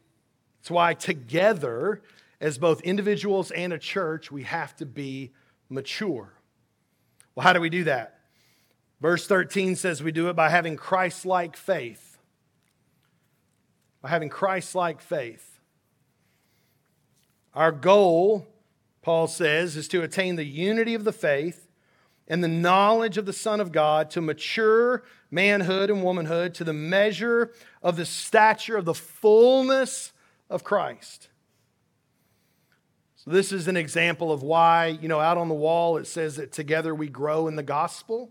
It's 0.60 0.70
why, 0.70 0.94
together, 0.94 2.02
as 2.40 2.58
both 2.58 2.80
individuals 2.82 3.50
and 3.50 3.72
a 3.72 3.78
church, 3.78 4.30
we 4.30 4.44
have 4.44 4.76
to 4.76 4.86
be 4.86 5.32
mature. 5.68 6.34
Well, 7.34 7.44
how 7.44 7.52
do 7.52 7.60
we 7.60 7.70
do 7.70 7.84
that? 7.84 8.20
Verse 9.00 9.26
13 9.26 9.76
says 9.76 10.02
we 10.02 10.12
do 10.12 10.28
it 10.28 10.36
by 10.36 10.50
having 10.50 10.76
Christ 10.76 11.24
like 11.24 11.56
faith. 11.56 12.18
By 14.02 14.10
having 14.10 14.28
Christ 14.28 14.74
like 14.74 15.00
faith. 15.00 15.59
Our 17.54 17.72
goal, 17.72 18.46
Paul 19.02 19.26
says, 19.26 19.76
is 19.76 19.88
to 19.88 20.02
attain 20.02 20.36
the 20.36 20.44
unity 20.44 20.94
of 20.94 21.04
the 21.04 21.12
faith 21.12 21.68
and 22.28 22.44
the 22.44 22.48
knowledge 22.48 23.18
of 23.18 23.26
the 23.26 23.32
Son 23.32 23.60
of 23.60 23.72
God, 23.72 24.08
to 24.12 24.20
mature 24.20 25.02
manhood 25.32 25.90
and 25.90 26.04
womanhood 26.04 26.54
to 26.54 26.64
the 26.64 26.72
measure 26.72 27.52
of 27.82 27.96
the 27.96 28.06
stature 28.06 28.76
of 28.76 28.84
the 28.84 28.94
fullness 28.94 30.12
of 30.48 30.62
Christ. 30.62 31.28
So, 33.16 33.30
this 33.30 33.52
is 33.52 33.68
an 33.68 33.76
example 33.76 34.32
of 34.32 34.42
why, 34.42 34.98
you 35.02 35.08
know, 35.08 35.20
out 35.20 35.38
on 35.38 35.48
the 35.48 35.54
wall 35.54 35.96
it 35.96 36.06
says 36.06 36.36
that 36.36 36.52
together 36.52 36.94
we 36.94 37.08
grow 37.08 37.48
in 37.48 37.56
the 37.56 37.62
gospel. 37.62 38.30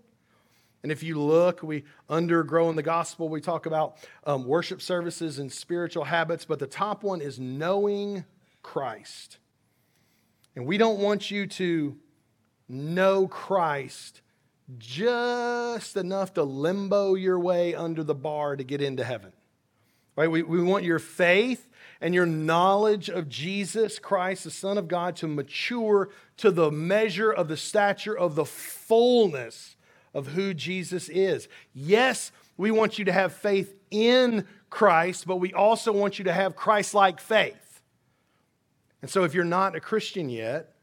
And 0.81 0.91
if 0.93 1.03
you 1.03 1.19
look, 1.19 1.61
we 1.61 1.83
undergrow 2.09 2.69
in 2.69 2.77
the 2.77 2.81
gospel. 2.81 3.27
We 3.27 3.41
talk 3.41 3.65
about 3.65 3.97
um, 4.23 4.45
worship 4.45 4.81
services 4.81 5.37
and 5.37 5.51
spiritual 5.51 6.05
habits, 6.05 6.45
but 6.45 6.57
the 6.57 6.67
top 6.67 7.03
one 7.03 7.19
is 7.19 7.37
knowing 7.37 8.23
Christ. 8.61 9.37
And 10.55 10.65
we 10.65 10.77
don't 10.77 10.99
want 10.99 11.31
you 11.31 11.47
to 11.47 11.97
know 12.67 13.27
Christ 13.27 14.21
just 14.77 15.97
enough 15.97 16.33
to 16.35 16.43
limbo 16.43 17.15
your 17.15 17.39
way 17.39 17.73
under 17.73 18.03
the 18.03 18.15
bar 18.15 18.55
to 18.55 18.63
get 18.63 18.81
into 18.81 19.03
heaven. 19.03 19.33
Right? 20.15 20.29
We, 20.29 20.43
we 20.43 20.61
want 20.61 20.83
your 20.83 20.99
faith 20.99 21.67
and 22.01 22.13
your 22.13 22.25
knowledge 22.25 23.09
of 23.09 23.29
Jesus 23.29 23.99
Christ, 23.99 24.43
the 24.43 24.51
Son 24.51 24.77
of 24.77 24.87
God, 24.87 25.15
to 25.17 25.27
mature 25.27 26.09
to 26.37 26.51
the 26.51 26.71
measure 26.71 27.31
of 27.31 27.47
the 27.47 27.57
stature 27.57 28.17
of 28.17 28.35
the 28.35 28.45
fullness 28.45 29.75
of 30.13 30.27
who 30.27 30.53
Jesus 30.53 31.09
is. 31.09 31.47
Yes, 31.73 32.31
we 32.57 32.71
want 32.71 32.99
you 32.99 33.05
to 33.05 33.11
have 33.11 33.33
faith 33.33 33.73
in 33.91 34.45
Christ, 34.69 35.25
but 35.25 35.37
we 35.37 35.53
also 35.53 35.91
want 35.91 36.19
you 36.19 36.25
to 36.25 36.33
have 36.33 36.55
Christ 36.55 36.93
like 36.93 37.19
faith. 37.19 37.68
And 39.01 39.09
so, 39.09 39.23
if 39.23 39.33
you're 39.33 39.45
not 39.45 39.75
a 39.75 39.79
Christian 39.79 40.29
yet, 40.29 40.73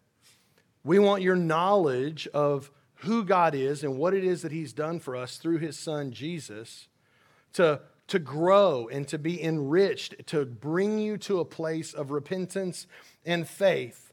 we 0.85 0.99
want 0.99 1.23
your 1.23 1.37
knowledge 1.37 2.27
of 2.33 2.71
who 3.01 3.25
God 3.25 3.55
is 3.55 3.83
and 3.83 3.99
what 3.99 4.15
it 4.15 4.25
is 4.25 4.43
that 4.43 4.53
He's 4.53 4.73
done 4.73 5.01
for 5.01 5.17
us 5.17 5.37
through 5.37 5.59
His 5.59 5.79
Son 5.79 6.13
Jesus 6.13 6.89
to, 7.55 7.81
to 8.09 8.19
grow 8.19 8.89
and 8.89 9.07
to 9.09 9.19
be 9.19 9.43
enriched, 9.43 10.27
to 10.29 10.45
bring 10.45 10.99
you 10.99 11.19
to 11.19 11.41
a 11.41 11.45
place 11.45 11.93
of 11.93 12.11
repentance 12.11 12.87
and 13.25 13.49
faith. 13.49 14.13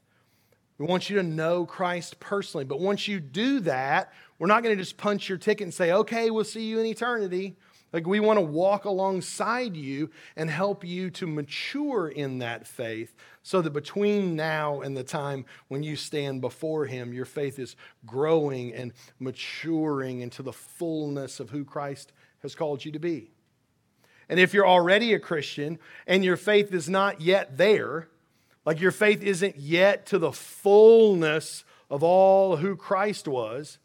We 0.78 0.86
want 0.86 1.08
you 1.08 1.16
to 1.16 1.22
know 1.22 1.64
Christ 1.64 2.18
personally. 2.18 2.64
But 2.64 2.80
once 2.80 3.06
you 3.06 3.20
do 3.20 3.60
that, 3.60 4.12
we're 4.38 4.48
not 4.48 4.62
going 4.62 4.76
to 4.76 4.82
just 4.82 4.96
punch 4.96 5.28
your 5.28 5.38
ticket 5.38 5.64
and 5.64 5.72
say, 5.72 5.92
okay, 5.92 6.30
we'll 6.30 6.44
see 6.44 6.64
you 6.64 6.80
in 6.80 6.86
eternity. 6.86 7.56
Like, 7.94 8.08
we 8.08 8.18
want 8.18 8.38
to 8.38 8.44
walk 8.44 8.86
alongside 8.86 9.76
you 9.76 10.10
and 10.34 10.50
help 10.50 10.84
you 10.84 11.10
to 11.10 11.28
mature 11.28 12.08
in 12.08 12.40
that 12.40 12.66
faith 12.66 13.14
so 13.44 13.62
that 13.62 13.70
between 13.70 14.34
now 14.34 14.80
and 14.80 14.96
the 14.96 15.04
time 15.04 15.44
when 15.68 15.84
you 15.84 15.94
stand 15.94 16.40
before 16.40 16.86
Him, 16.86 17.12
your 17.12 17.24
faith 17.24 17.60
is 17.60 17.76
growing 18.04 18.74
and 18.74 18.92
maturing 19.20 20.22
into 20.22 20.42
the 20.42 20.52
fullness 20.52 21.38
of 21.38 21.50
who 21.50 21.64
Christ 21.64 22.12
has 22.42 22.56
called 22.56 22.84
you 22.84 22.90
to 22.90 22.98
be. 22.98 23.30
And 24.28 24.40
if 24.40 24.52
you're 24.52 24.66
already 24.66 25.14
a 25.14 25.20
Christian 25.20 25.78
and 26.04 26.24
your 26.24 26.36
faith 26.36 26.74
is 26.74 26.88
not 26.88 27.20
yet 27.20 27.56
there, 27.58 28.08
like 28.66 28.80
your 28.80 28.90
faith 28.90 29.22
isn't 29.22 29.56
yet 29.56 30.04
to 30.06 30.18
the 30.18 30.32
fullness 30.32 31.62
of 31.88 32.02
all 32.02 32.56
who 32.56 32.74
Christ 32.74 33.28
was, 33.28 33.78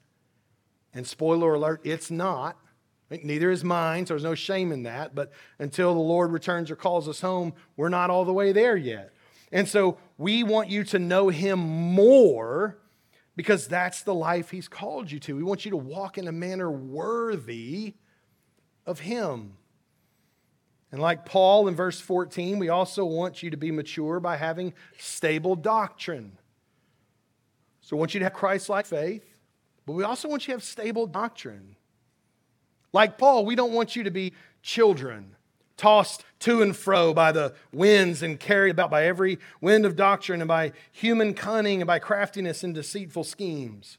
and 0.95 1.05
spoiler 1.05 1.53
alert, 1.53 1.81
it's 1.83 2.09
not. 2.09 2.57
Neither 3.09 3.49
is 3.49 3.63
mine, 3.63 4.05
so 4.05 4.13
there's 4.13 4.23
no 4.23 4.35
shame 4.35 4.71
in 4.71 4.83
that. 4.83 5.15
But 5.15 5.31
until 5.57 5.93
the 5.93 5.99
Lord 5.99 6.31
returns 6.31 6.69
or 6.69 6.75
calls 6.75 7.09
us 7.09 7.21
home, 7.21 7.53
we're 7.75 7.89
not 7.89 8.09
all 8.09 8.23
the 8.23 8.33
way 8.33 8.51
there 8.51 8.77
yet. 8.77 9.13
And 9.51 9.67
so 9.67 9.97
we 10.17 10.43
want 10.43 10.69
you 10.69 10.83
to 10.85 10.99
know 10.99 11.29
Him 11.29 11.59
more 11.59 12.77
because 13.35 13.67
that's 13.67 14.03
the 14.03 14.13
life 14.13 14.51
He's 14.51 14.67
called 14.67 15.11
you 15.11 15.19
to. 15.21 15.35
We 15.35 15.43
want 15.43 15.65
you 15.65 15.71
to 15.71 15.77
walk 15.77 16.17
in 16.17 16.27
a 16.27 16.31
manner 16.31 16.69
worthy 16.69 17.95
of 18.85 18.99
Him. 18.99 19.53
And 20.91 21.01
like 21.01 21.25
Paul 21.25 21.67
in 21.67 21.75
verse 21.75 21.99
14, 21.99 22.59
we 22.59 22.69
also 22.69 23.05
want 23.05 23.41
you 23.41 23.49
to 23.51 23.57
be 23.57 23.71
mature 23.71 24.19
by 24.19 24.37
having 24.37 24.73
stable 24.97 25.55
doctrine. 25.55 26.37
So 27.81 27.95
we 27.95 27.99
want 27.99 28.13
you 28.13 28.19
to 28.19 28.25
have 28.25 28.33
Christ 28.33 28.69
like 28.69 28.85
faith, 28.85 29.23
but 29.85 29.93
we 29.93 30.03
also 30.03 30.27
want 30.27 30.43
you 30.43 30.53
to 30.53 30.57
have 30.57 30.63
stable 30.63 31.07
doctrine. 31.07 31.75
Like 32.93 33.17
Paul, 33.17 33.45
we 33.45 33.55
don't 33.55 33.73
want 33.73 33.95
you 33.95 34.03
to 34.03 34.11
be 34.11 34.33
children, 34.61 35.35
tossed 35.77 36.23
to 36.39 36.61
and 36.61 36.75
fro 36.75 37.13
by 37.13 37.31
the 37.31 37.53
winds 37.71 38.23
and 38.23 38.39
carried 38.39 38.71
about 38.71 38.89
by 38.89 39.05
every 39.05 39.39
wind 39.61 39.85
of 39.85 39.95
doctrine 39.95 40.41
and 40.41 40.47
by 40.47 40.71
human 40.91 41.33
cunning 41.33 41.81
and 41.81 41.87
by 41.87 41.99
craftiness 41.99 42.63
and 42.63 42.73
deceitful 42.73 43.23
schemes. 43.23 43.97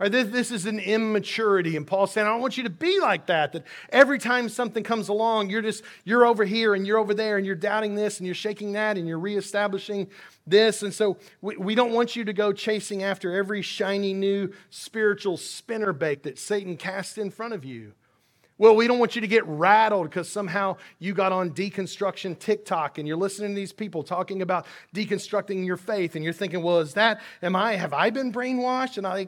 Or 0.00 0.08
this, 0.08 0.28
this 0.28 0.50
is 0.50 0.66
an 0.66 0.80
immaturity. 0.80 1.76
And 1.76 1.86
Paul's 1.86 2.12
saying, 2.12 2.26
I 2.26 2.30
don't 2.30 2.40
want 2.40 2.56
you 2.56 2.64
to 2.64 2.70
be 2.70 2.98
like 3.00 3.26
that, 3.26 3.52
that 3.52 3.64
every 3.90 4.18
time 4.18 4.48
something 4.48 4.82
comes 4.82 5.08
along, 5.08 5.50
you're 5.50 5.62
just, 5.62 5.84
you're 6.04 6.26
over 6.26 6.44
here 6.44 6.74
and 6.74 6.84
you're 6.84 6.98
over 6.98 7.14
there 7.14 7.36
and 7.36 7.46
you're 7.46 7.54
doubting 7.54 7.94
this 7.94 8.18
and 8.18 8.26
you're 8.26 8.34
shaking 8.34 8.72
that 8.72 8.98
and 8.98 9.06
you're 9.06 9.20
reestablishing 9.20 10.08
this. 10.46 10.82
And 10.82 10.92
so 10.92 11.16
we, 11.40 11.56
we 11.56 11.74
don't 11.74 11.92
want 11.92 12.16
you 12.16 12.24
to 12.24 12.32
go 12.32 12.52
chasing 12.52 13.02
after 13.02 13.34
every 13.36 13.62
shiny 13.62 14.12
new 14.12 14.52
spiritual 14.70 15.36
spinnerbait 15.36 16.22
that 16.22 16.38
Satan 16.38 16.76
casts 16.76 17.18
in 17.18 17.30
front 17.30 17.54
of 17.54 17.64
you. 17.64 17.92
Well, 18.56 18.76
we 18.76 18.86
don't 18.86 19.00
want 19.00 19.16
you 19.16 19.20
to 19.20 19.26
get 19.26 19.44
rattled 19.46 20.08
because 20.08 20.28
somehow 20.28 20.76
you 21.00 21.12
got 21.12 21.32
on 21.32 21.50
deconstruction 21.50 22.38
TikTok 22.38 22.98
and 22.98 23.08
you're 23.08 23.16
listening 23.16 23.50
to 23.50 23.54
these 23.56 23.72
people 23.72 24.04
talking 24.04 24.42
about 24.42 24.66
deconstructing 24.94 25.66
your 25.66 25.76
faith 25.76 26.14
and 26.14 26.22
you're 26.22 26.32
thinking, 26.32 26.62
well, 26.62 26.78
is 26.78 26.94
that, 26.94 27.20
am 27.42 27.56
I, 27.56 27.74
have 27.74 27.92
I 27.92 28.10
been 28.10 28.32
brainwashed? 28.32 28.96
And 28.96 29.08
I, 29.08 29.26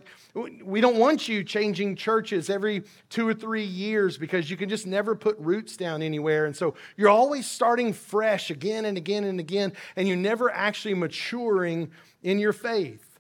we 0.63 0.81
don't 0.81 0.97
want 0.97 1.27
you 1.27 1.43
changing 1.43 1.97
churches 1.97 2.49
every 2.49 2.85
two 3.11 3.27
or 3.27 3.35
three 3.35 3.65
years 3.65 4.17
because 4.17 4.49
you 4.49 4.57
can 4.57 4.69
just 4.69 4.87
never 4.87 5.17
put 5.17 5.37
roots 5.41 5.77
down 5.77 6.03
anywhere. 6.03 6.47
And 6.47 6.55
so 6.55 6.75
you're 6.97 7.09
always 7.09 7.51
starting 7.51 7.93
fresh 7.93 8.51
again 8.51 8.85
and 8.85 8.97
again 8.97 9.25
and 9.25 9.41
again, 9.41 9.73
and 9.97 10.07
you're 10.07 10.17
never 10.17 10.53
actually 10.53 10.95
maturing 10.95 11.91
in 12.23 12.39
your 12.39 12.53
faith. 12.53 13.19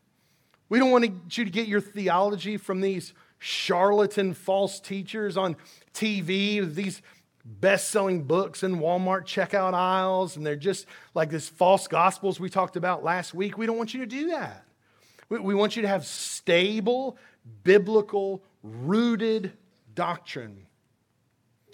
We 0.69 0.79
don't 0.79 0.93
want 0.93 1.37
you 1.37 1.45
to 1.45 1.51
get 1.51 1.67
your 1.67 1.81
theology 1.81 2.59
from 2.59 2.81
these 2.81 3.13
charlatan 3.39 4.35
false 4.35 4.81
teachers 4.81 5.37
on 5.37 5.57
TV 5.95 6.75
these 6.75 7.03
best 7.47 7.91
selling 7.91 8.25
books 8.25 8.63
in 8.63 8.77
Walmart 8.77 9.25
checkout 9.25 9.73
aisles, 9.73 10.37
and 10.37 10.45
they're 10.45 10.57
just 10.57 10.87
like 11.15 11.31
this 11.31 11.49
false 11.49 11.87
gospels 11.87 12.41
we 12.41 12.51
talked 12.51 12.77
about 12.77 13.05
last 13.05 13.35
week. 13.35 13.57
We 13.57 13.67
don't 13.67 13.79
want 13.79 13.95
you 13.95 14.01
to 14.01 14.07
do 14.07 14.31
that. 14.31 14.65
We, 15.29 15.39
we 15.39 15.55
want 15.55 15.77
you 15.77 15.83
to 15.83 15.89
have 15.89 16.05
stable, 16.05 17.17
biblical, 17.63 18.43
rooted 18.63 19.53
doctrine. 19.95 20.67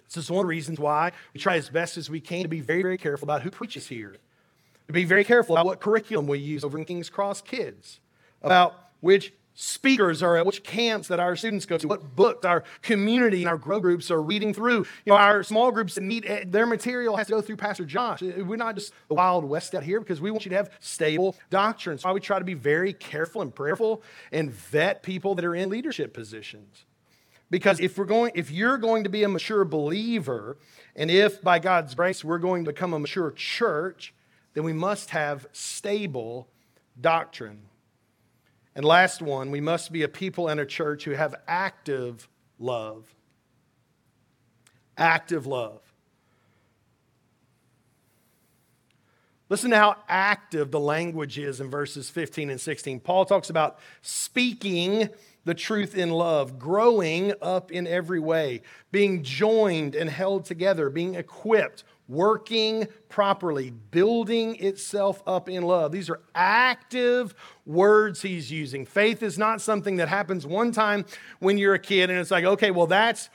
This 0.06 0.24
is 0.24 0.30
one 0.30 0.40
of 0.40 0.44
the 0.44 0.48
reasons 0.48 0.78
why 0.78 1.12
we 1.32 1.40
try 1.40 1.56
as 1.56 1.70
best 1.70 1.96
as 1.96 2.10
we 2.10 2.20
can 2.20 2.42
to 2.42 2.48
be 2.48 2.60
very, 2.60 2.82
very 2.82 2.98
careful 2.98 3.24
about 3.24 3.42
who 3.42 3.50
preaches 3.50 3.86
here, 3.88 4.16
to 4.86 4.92
be 4.92 5.04
very 5.04 5.24
careful 5.24 5.56
about 5.56 5.64
what 5.64 5.80
curriculum 5.80 6.26
we 6.26 6.38
use 6.38 6.64
over 6.64 6.76
in 6.76 6.84
King's 6.84 7.08
Cross 7.08 7.42
Kids, 7.42 8.00
about 8.42 8.74
which 9.00 9.32
speakers 9.62 10.24
are 10.24 10.36
at 10.36 10.44
which 10.44 10.64
camps 10.64 11.06
that 11.06 11.20
our 11.20 11.36
students 11.36 11.66
go 11.66 11.78
to, 11.78 11.86
what 11.86 12.16
books 12.16 12.44
our 12.44 12.64
community 12.82 13.42
and 13.42 13.48
our 13.48 13.56
grow 13.56 13.78
groups 13.78 14.10
are 14.10 14.20
reading 14.20 14.52
through. 14.52 14.78
You 15.04 15.12
know, 15.12 15.16
our 15.16 15.44
small 15.44 15.70
groups 15.70 15.94
that 15.94 16.00
meet, 16.00 16.24
eh, 16.26 16.42
their 16.44 16.66
material 16.66 17.16
has 17.16 17.28
to 17.28 17.34
go 17.34 17.40
through 17.40 17.56
Pastor 17.56 17.84
Josh. 17.84 18.22
Eh, 18.22 18.42
we're 18.42 18.56
not 18.56 18.74
just 18.74 18.92
the 19.06 19.14
Wild 19.14 19.44
West 19.44 19.74
out 19.76 19.84
here 19.84 20.00
because 20.00 20.20
we 20.20 20.32
want 20.32 20.44
you 20.44 20.50
to 20.50 20.56
have 20.56 20.70
stable 20.80 21.36
doctrine. 21.48 21.96
So 21.98 22.08
I 22.08 22.12
would 22.12 22.24
try 22.24 22.40
to 22.40 22.44
be 22.44 22.54
very 22.54 22.92
careful 22.92 23.40
and 23.40 23.54
prayerful 23.54 24.02
and 24.32 24.50
vet 24.50 25.04
people 25.04 25.36
that 25.36 25.44
are 25.44 25.54
in 25.54 25.70
leadership 25.70 26.12
positions. 26.12 26.84
Because 27.48 27.78
if 27.78 27.96
we're 27.96 28.04
going, 28.04 28.32
if 28.34 28.50
you're 28.50 28.78
going 28.78 29.04
to 29.04 29.10
be 29.10 29.22
a 29.22 29.28
mature 29.28 29.64
believer, 29.64 30.56
and 30.96 31.08
if 31.08 31.40
by 31.40 31.60
God's 31.60 31.94
grace 31.94 32.24
we're 32.24 32.38
going 32.38 32.64
to 32.64 32.72
become 32.72 32.94
a 32.94 32.98
mature 32.98 33.30
church, 33.30 34.12
then 34.54 34.64
we 34.64 34.72
must 34.72 35.10
have 35.10 35.46
stable 35.52 36.48
doctrine. 37.00 37.68
And 38.74 38.84
last 38.84 39.20
one, 39.20 39.50
we 39.50 39.60
must 39.60 39.92
be 39.92 40.02
a 40.02 40.08
people 40.08 40.48
and 40.48 40.58
a 40.58 40.66
church 40.66 41.04
who 41.04 41.12
have 41.12 41.34
active 41.46 42.28
love. 42.58 43.14
Active 44.96 45.46
love. 45.46 45.80
Listen 49.52 49.70
to 49.70 49.76
how 49.76 49.96
active 50.08 50.70
the 50.70 50.80
language 50.80 51.38
is 51.38 51.60
in 51.60 51.68
verses 51.68 52.08
15 52.08 52.48
and 52.48 52.58
16. 52.58 53.00
Paul 53.00 53.26
talks 53.26 53.50
about 53.50 53.78
speaking 54.00 55.10
the 55.44 55.52
truth 55.52 55.94
in 55.94 56.10
love, 56.10 56.58
growing 56.58 57.34
up 57.42 57.70
in 57.70 57.86
every 57.86 58.20
way, 58.20 58.62
being 58.92 59.22
joined 59.22 59.94
and 59.94 60.08
held 60.08 60.46
together, 60.46 60.88
being 60.88 61.16
equipped, 61.16 61.84
working 62.12 62.86
properly, 63.08 63.70
building 63.70 64.56
itself 64.56 65.22
up 65.26 65.48
in 65.48 65.62
love. 65.62 65.92
These 65.92 66.10
are 66.10 66.20
active 66.34 67.34
words 67.64 68.22
he's 68.22 68.50
using. 68.50 68.84
Faith 68.84 69.22
is 69.22 69.38
not 69.38 69.60
something 69.60 69.96
that 69.96 70.08
happens 70.08 70.46
one 70.46 70.72
time 70.72 71.06
when 71.40 71.58
you're 71.58 71.74
a 71.74 71.78
kid 71.78 72.10
and 72.10 72.18
it's 72.18 72.30
like, 72.30 72.44
okay, 72.44 72.70
well, 72.70 72.86
that's 72.86 73.30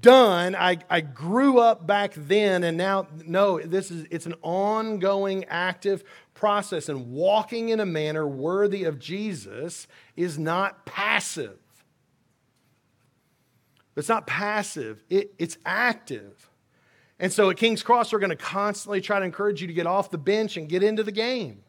done. 0.00 0.54
I, 0.54 0.78
I 0.88 1.02
grew 1.02 1.58
up 1.58 1.86
back 1.86 2.14
then 2.16 2.64
and 2.64 2.76
now, 2.76 3.06
no, 3.24 3.60
this 3.60 3.90
is, 3.90 4.06
it's 4.10 4.26
an 4.26 4.34
ongoing 4.42 5.44
active 5.44 6.02
process. 6.34 6.88
And 6.88 7.12
walking 7.12 7.68
in 7.68 7.80
a 7.80 7.86
manner 7.86 8.26
worthy 8.26 8.84
of 8.84 8.98
Jesus 8.98 9.86
is 10.16 10.38
not 10.38 10.84
passive. 10.84 11.58
It's 13.96 14.08
not 14.10 14.26
passive, 14.26 15.02
it, 15.08 15.32
it's 15.38 15.56
active. 15.64 16.45
And 17.18 17.32
so 17.32 17.50
at 17.50 17.56
King's 17.56 17.82
Cross, 17.82 18.12
we're 18.12 18.18
going 18.18 18.30
to 18.30 18.36
constantly 18.36 19.00
try 19.00 19.18
to 19.18 19.24
encourage 19.24 19.60
you 19.60 19.66
to 19.66 19.72
get 19.72 19.86
off 19.86 20.10
the 20.10 20.18
bench 20.18 20.56
and 20.56 20.68
get 20.68 20.82
into 20.82 21.02
the 21.02 21.12
game. 21.12 21.62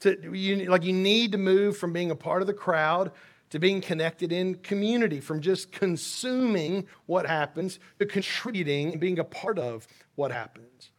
To, 0.00 0.36
you, 0.36 0.64
like 0.64 0.84
you 0.84 0.92
need 0.92 1.32
to 1.32 1.38
move 1.38 1.76
from 1.76 1.92
being 1.92 2.10
a 2.10 2.16
part 2.16 2.40
of 2.40 2.46
the 2.46 2.54
crowd 2.54 3.12
to 3.50 3.58
being 3.58 3.82
connected 3.82 4.32
in 4.32 4.54
community, 4.54 5.20
from 5.20 5.42
just 5.42 5.72
consuming 5.72 6.86
what 7.04 7.26
happens 7.26 7.78
to 7.98 8.06
contributing 8.06 8.92
and 8.92 9.00
being 9.00 9.18
a 9.18 9.24
part 9.24 9.58
of 9.58 9.86
what 10.14 10.32
happens. 10.32 10.90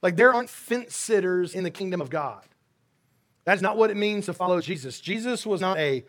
Like 0.00 0.16
there 0.16 0.32
aren't 0.32 0.48
fence 0.48 0.96
sitters 0.96 1.54
in 1.54 1.62
the 1.62 1.70
kingdom 1.70 2.00
of 2.00 2.08
God. 2.08 2.42
That's 3.44 3.60
not 3.60 3.76
what 3.76 3.90
it 3.90 3.98
means 3.98 4.26
to 4.26 4.32
follow 4.32 4.62
Jesus. 4.62 4.98
Jesus 4.98 5.44
was 5.44 5.60
not 5.60 5.76
a 5.76 6.06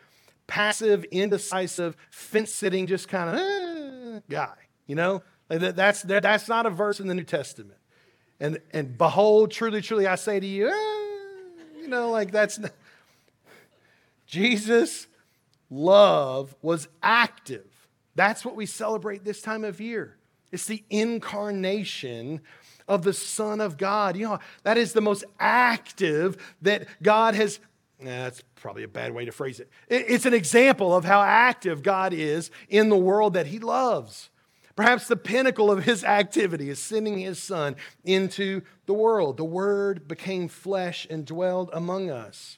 passive, 0.47 1.03
indecisive, 1.11 1.97
fence 2.09 2.53
sitting, 2.53 2.87
just 2.87 3.09
kind 3.09 3.29
of 3.29 3.35
eh, 3.35 4.19
guy, 4.29 4.55
you 4.87 4.95
know? 4.95 5.23
That's, 5.47 6.01
that's 6.01 6.47
not 6.47 6.65
a 6.65 6.69
verse 6.69 6.99
in 6.99 7.07
the 7.07 7.13
New 7.13 7.23
Testament. 7.23 7.77
And, 8.39 8.59
and 8.71 8.97
behold, 8.97 9.51
truly, 9.51 9.81
truly, 9.81 10.07
I 10.07 10.15
say 10.15 10.39
to 10.39 10.45
you, 10.45 10.67
eh, 10.67 11.81
you 11.81 11.87
know, 11.87 12.09
like 12.09 12.31
that's 12.31 12.59
not. 12.59 12.71
Jesus' 14.25 15.07
love 15.69 16.55
was 16.61 16.87
active. 17.01 17.65
That's 18.15 18.43
what 18.43 18.55
we 18.55 18.65
celebrate 18.65 19.23
this 19.23 19.41
time 19.41 19.63
of 19.63 19.79
year. 19.79 20.17
It's 20.51 20.65
the 20.65 20.83
incarnation 20.89 22.41
of 22.87 23.03
the 23.03 23.13
Son 23.13 23.61
of 23.61 23.77
God. 23.77 24.15
You 24.15 24.29
know, 24.29 24.39
that 24.63 24.77
is 24.77 24.93
the 24.93 25.01
most 25.01 25.23
active 25.39 26.55
that 26.61 26.87
God 27.01 27.35
has. 27.35 27.59
that's 28.01 28.41
probably 28.55 28.83
a 28.83 28.87
bad 28.87 29.13
way 29.13 29.25
to 29.25 29.31
phrase 29.31 29.59
it. 29.59 29.69
It's 29.89 30.25
an 30.25 30.33
example 30.33 30.95
of 30.95 31.05
how 31.05 31.21
active 31.21 31.83
God 31.83 32.13
is 32.13 32.51
in 32.69 32.89
the 32.89 32.97
world 32.97 33.33
that 33.33 33.47
He 33.47 33.59
loves. 33.59 34.29
Perhaps 34.75 35.07
the 35.07 35.15
pinnacle 35.15 35.71
of 35.71 35.85
his 35.85 36.03
activity 36.03 36.69
is 36.69 36.79
sending 36.79 37.19
his 37.19 37.41
son 37.41 37.75
into 38.03 38.61
the 38.85 38.93
world. 38.93 39.37
The 39.37 39.45
word 39.45 40.07
became 40.07 40.49
flesh 40.49 41.07
and 41.09 41.25
dwelled 41.25 41.69
among 41.71 42.09
us. 42.09 42.57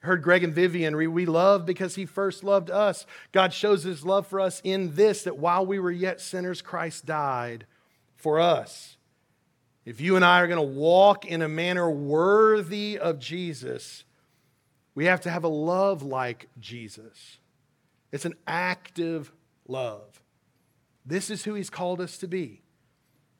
heard 0.00 0.22
Greg 0.22 0.44
and 0.44 0.54
Vivian 0.54 0.94
We 0.94 1.24
love 1.24 1.64
because 1.64 1.94
he 1.94 2.04
first 2.04 2.44
loved 2.44 2.70
us. 2.70 3.06
God 3.32 3.54
shows 3.54 3.82
his 3.82 4.04
love 4.04 4.26
for 4.26 4.40
us 4.40 4.60
in 4.62 4.94
this 4.94 5.22
that 5.22 5.38
while 5.38 5.64
we 5.64 5.78
were 5.78 5.90
yet 5.90 6.20
sinners, 6.20 6.60
Christ 6.60 7.06
died 7.06 7.66
for 8.14 8.38
us. 8.38 8.98
If 9.86 10.00
you 10.00 10.16
and 10.16 10.24
I 10.24 10.40
are 10.40 10.46
going 10.46 10.58
to 10.58 10.78
walk 10.78 11.24
in 11.24 11.40
a 11.42 11.48
manner 11.48 11.90
worthy 11.90 12.98
of 12.98 13.18
Jesus, 13.18 14.04
we 14.94 15.06
have 15.06 15.22
to 15.22 15.30
have 15.30 15.44
a 15.44 15.48
love 15.48 16.02
like 16.02 16.48
Jesus. 16.60 17.38
It's 18.12 18.26
an 18.26 18.34
active 18.46 19.32
love. 19.66 20.22
This 21.04 21.30
is 21.30 21.44
who 21.44 21.54
he's 21.54 21.70
called 21.70 22.00
us 22.00 22.18
to 22.18 22.28
be. 22.28 22.62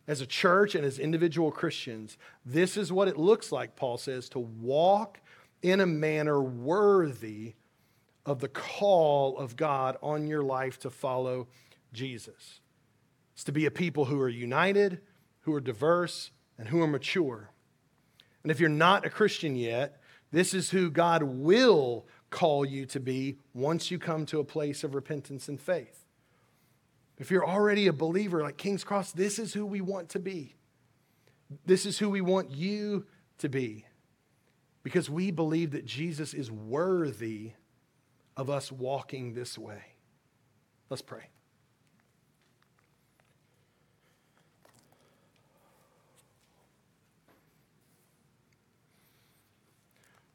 As 0.08 0.20
a 0.20 0.26
church 0.26 0.74
and 0.74 0.84
as 0.84 0.98
individual 0.98 1.52
Christians, 1.52 2.18
this 2.44 2.76
is 2.76 2.92
what 2.92 3.08
it 3.08 3.16
looks 3.16 3.52
like, 3.52 3.76
Paul 3.76 3.98
says, 3.98 4.28
to 4.30 4.40
walk 4.40 5.20
in 5.62 5.80
a 5.80 5.86
manner 5.86 6.42
worthy 6.42 7.54
of 8.26 8.40
the 8.40 8.48
call 8.48 9.38
of 9.38 9.56
God 9.56 9.96
on 10.02 10.26
your 10.26 10.42
life 10.42 10.78
to 10.80 10.90
follow 10.90 11.46
Jesus. 11.92 12.60
It's 13.34 13.44
to 13.44 13.52
be 13.52 13.66
a 13.66 13.70
people 13.70 14.06
who 14.06 14.20
are 14.20 14.28
united, 14.28 15.00
who 15.40 15.54
are 15.54 15.60
diverse, 15.60 16.30
and 16.58 16.68
who 16.68 16.82
are 16.82 16.86
mature. 16.86 17.50
And 18.42 18.50
if 18.50 18.60
you're 18.60 18.68
not 18.68 19.06
a 19.06 19.10
Christian 19.10 19.56
yet, 19.56 20.00
this 20.32 20.52
is 20.54 20.70
who 20.70 20.90
God 20.90 21.22
will 21.22 22.06
call 22.30 22.64
you 22.64 22.86
to 22.86 23.00
be 23.00 23.38
once 23.54 23.90
you 23.90 23.98
come 23.98 24.26
to 24.26 24.40
a 24.40 24.44
place 24.44 24.82
of 24.82 24.94
repentance 24.94 25.48
and 25.48 25.60
faith. 25.60 26.01
If 27.18 27.30
you're 27.30 27.46
already 27.46 27.86
a 27.86 27.92
believer 27.92 28.42
like 28.42 28.56
King's 28.56 28.84
Cross, 28.84 29.12
this 29.12 29.38
is 29.38 29.52
who 29.52 29.64
we 29.64 29.80
want 29.80 30.08
to 30.10 30.18
be. 30.18 30.54
This 31.66 31.86
is 31.86 31.98
who 31.98 32.08
we 32.10 32.20
want 32.20 32.50
you 32.50 33.06
to 33.38 33.48
be 33.48 33.84
because 34.82 35.08
we 35.08 35.30
believe 35.30 35.72
that 35.72 35.84
Jesus 35.84 36.34
is 36.34 36.50
worthy 36.50 37.52
of 38.36 38.50
us 38.50 38.72
walking 38.72 39.34
this 39.34 39.58
way. 39.58 39.82
Let's 40.88 41.02
pray. 41.02 41.28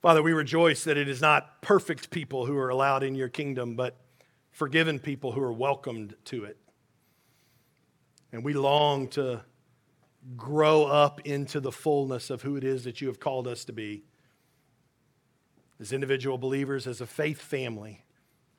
Father, 0.01 0.21
we 0.21 0.31
rejoice 0.31 0.83
that 0.85 0.95
it 0.95 1.09
is 1.09 1.21
not 1.21 1.61
perfect 1.61 2.11
people 2.11 2.45
who 2.45 2.55
are 2.57 2.69
allowed 2.69 3.03
in 3.03 3.15
your 3.15 3.27
kingdom, 3.27 3.75
but 3.75 3.97
forgiven 4.51 4.99
people 4.99 5.31
who 5.33 5.41
are 5.41 5.51
welcomed 5.51 6.15
to 6.25 6.45
it. 6.45 6.57
And 8.31 8.43
we 8.43 8.53
long 8.53 9.07
to 9.09 9.41
grow 10.35 10.85
up 10.85 11.21
into 11.21 11.59
the 11.59 11.71
fullness 11.71 12.29
of 12.29 12.41
who 12.41 12.55
it 12.55 12.63
is 12.63 12.83
that 12.83 13.01
you 13.01 13.07
have 13.07 13.19
called 13.19 13.47
us 13.47 13.63
to 13.65 13.73
be. 13.73 14.03
As 15.79 15.93
individual 15.93 16.37
believers, 16.37 16.87
as 16.87 17.01
a 17.01 17.05
faith 17.05 17.39
family, 17.39 18.03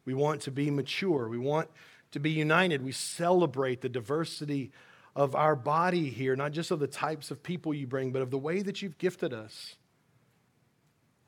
we 0.04 0.14
want 0.14 0.42
to 0.42 0.50
be 0.50 0.70
mature. 0.70 1.28
We 1.28 1.38
want 1.38 1.68
to 2.12 2.20
be 2.20 2.30
united. 2.30 2.82
We 2.82 2.92
celebrate 2.92 3.80
the 3.80 3.88
diversity 3.88 4.72
of 5.14 5.34
our 5.34 5.56
body 5.56 6.10
here, 6.10 6.36
not 6.36 6.52
just 6.52 6.70
of 6.70 6.78
the 6.78 6.86
types 6.86 7.30
of 7.30 7.42
people 7.42 7.74
you 7.74 7.86
bring, 7.86 8.12
but 8.12 8.22
of 8.22 8.30
the 8.30 8.38
way 8.38 8.62
that 8.62 8.80
you've 8.80 8.98
gifted 8.98 9.32
us, 9.34 9.74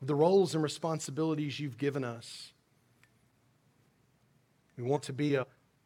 the 0.01 0.15
roles 0.15 0.55
and 0.55 0.63
responsibilities 0.63 1.59
you've 1.59 1.77
given 1.77 2.03
us. 2.03 2.53
We 4.77 4.83
want 4.83 5.03
to 5.03 5.13
be 5.13 5.35
a, 5.35 5.45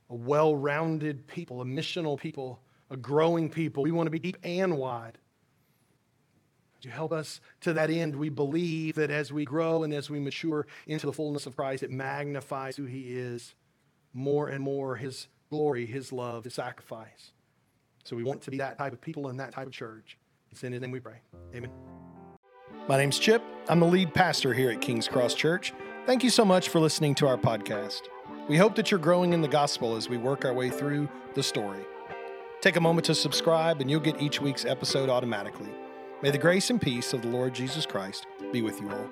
a 0.10 0.16
well 0.16 0.56
rounded 0.56 1.28
people, 1.28 1.62
a 1.62 1.66
missional 1.66 2.20
people, 2.20 2.60
a 2.90 2.98
growing 2.98 3.50
people. 3.50 3.84
We 3.84 3.92
want 3.92 4.08
to 4.08 4.12
be 4.12 4.20
deep 4.20 4.38
and 4.44 4.78
wide. 4.78 5.18
Would 6.76 6.86
you 6.86 6.92
help 6.92 7.12
us 7.12 7.42
to 7.62 7.74
that 7.74 7.90
end? 7.90 8.16
We 8.16 8.30
believe 8.30 8.96
that 8.96 9.10
as 9.10 9.32
we 9.32 9.46
grow 9.46 9.84
and 9.84 9.94
as 9.94 10.10
we 10.10 10.20
mature 10.20 10.68
into 10.86 11.06
the 11.06 11.14
fullness 11.14 11.46
of 11.46 11.56
Christ, 11.56 11.84
it 11.84 11.92
magnifies 11.92 12.76
who 12.76 12.86
He 12.86 13.18
is 13.18 13.56
more 14.14 14.50
and 14.50 14.64
more 14.64 14.96
His 14.96 15.28
glory, 15.50 15.86
His 15.86 16.12
love, 16.12 16.44
His 16.44 16.54
sacrifice. 16.54 17.32
So 18.04 18.16
we 18.16 18.24
want 18.24 18.42
to 18.44 18.52
be 18.52 18.58
that 18.58 18.78
type 18.78 18.94
of 18.94 19.02
people 19.02 19.30
and 19.30 19.40
that 19.40 19.52
type 19.52 19.68
of 19.68 19.74
church. 19.74 20.18
It's 20.52 20.64
in 20.64 20.74
His 20.74 20.82
name 20.82 20.92
we 20.92 21.00
pray. 21.00 21.22
Amen. 21.56 21.72
My 22.88 22.98
name's 22.98 23.18
Chip. 23.18 23.42
I'm 23.68 23.80
the 23.80 23.88
lead 23.88 24.14
pastor 24.14 24.54
here 24.54 24.70
at 24.70 24.80
King's 24.80 25.08
Cross 25.08 25.34
Church. 25.34 25.74
Thank 26.06 26.24
you 26.24 26.30
so 26.30 26.46
much 26.46 26.70
for 26.70 26.80
listening 26.80 27.16
to 27.16 27.28
our 27.28 27.38
podcast. 27.38 28.02
We 28.48 28.58
hope 28.58 28.76
that 28.76 28.92
you're 28.92 29.00
growing 29.00 29.34
in 29.34 29.42
the 29.42 29.48
gospel 29.48 29.96
as 29.96 30.08
we 30.08 30.18
work 30.18 30.46
our 30.46 30.54
way 30.54 30.70
through 30.70 31.10
the 31.34 31.42
story. 31.42 31.84
Take 32.62 32.76
a 32.76 32.82
moment 32.82 33.06
to 33.06 33.16
subscribe, 33.16 33.82
and 33.82 33.90
you'll 33.90 34.00
get 34.00 34.22
each 34.22 34.40
week's 34.40 34.66
episode 34.66 35.10
automatically. 35.10 35.72
May 36.22 36.30
the 36.30 36.38
grace 36.38 36.70
and 36.70 36.80
peace 36.80 37.12
of 37.14 37.24
the 37.24 37.28
Lord 37.28 37.56
Jesus 37.56 37.88
Christ 37.88 38.28
be 38.52 38.62
with 38.62 38.80
you 38.80 38.92
all. 38.92 39.10